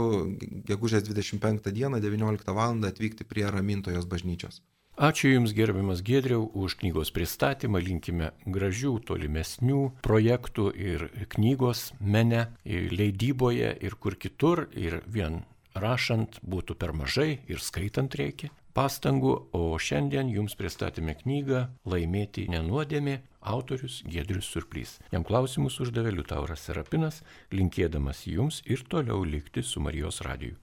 gegužės 0.71 1.09
25 1.11 1.75
dieną 1.75 2.01
19 2.01 2.55
val. 2.55 2.71
atvykti 2.71 3.25
prie 3.27 3.51
Ramintojos 3.51 4.07
bažnyčios. 4.07 4.63
Ačiū 4.99 5.31
Jums 5.31 5.55
gerbiamas 5.57 6.03
Gedriau 6.05 6.51
už 6.53 6.77
knygos 6.83 7.13
pristatymą, 7.15 7.81
linkime 7.81 8.33
gražių 8.45 8.99
tolimesnių 9.09 9.83
projektų 10.05 10.71
ir 10.77 11.07
knygos 11.33 11.93
mene, 12.01 12.51
ir 12.65 12.91
leidyboje 12.93 13.73
ir 13.81 13.97
kur 13.97 14.19
kitur, 14.21 14.67
ir 14.77 15.01
vien 15.07 15.43
rašant 15.75 16.43
būtų 16.43 16.77
per 16.77 16.93
mažai 16.93 17.41
ir 17.49 17.63
skaitant 17.65 18.13
reikia 18.19 18.51
pastangų, 18.75 19.33
o 19.53 19.79
šiandien 19.79 20.31
Jums 20.31 20.55
pristatėme 20.59 21.17
knygą 21.19 21.67
Laimėti 21.91 22.47
nenuodėmė, 22.53 23.19
autorius 23.41 24.01
Gedrius 24.07 24.51
Surplys. 24.53 24.99
Jam 25.13 25.25
klausimus 25.27 25.81
uždavė 25.83 26.15
Liutauras 26.15 26.67
Serapinas, 26.69 27.23
linkėdamas 27.53 28.27
Jums 28.31 28.63
ir 28.67 28.85
toliau 28.89 29.25
likti 29.25 29.65
su 29.67 29.83
Marijos 29.83 30.23
radiju. 30.27 30.57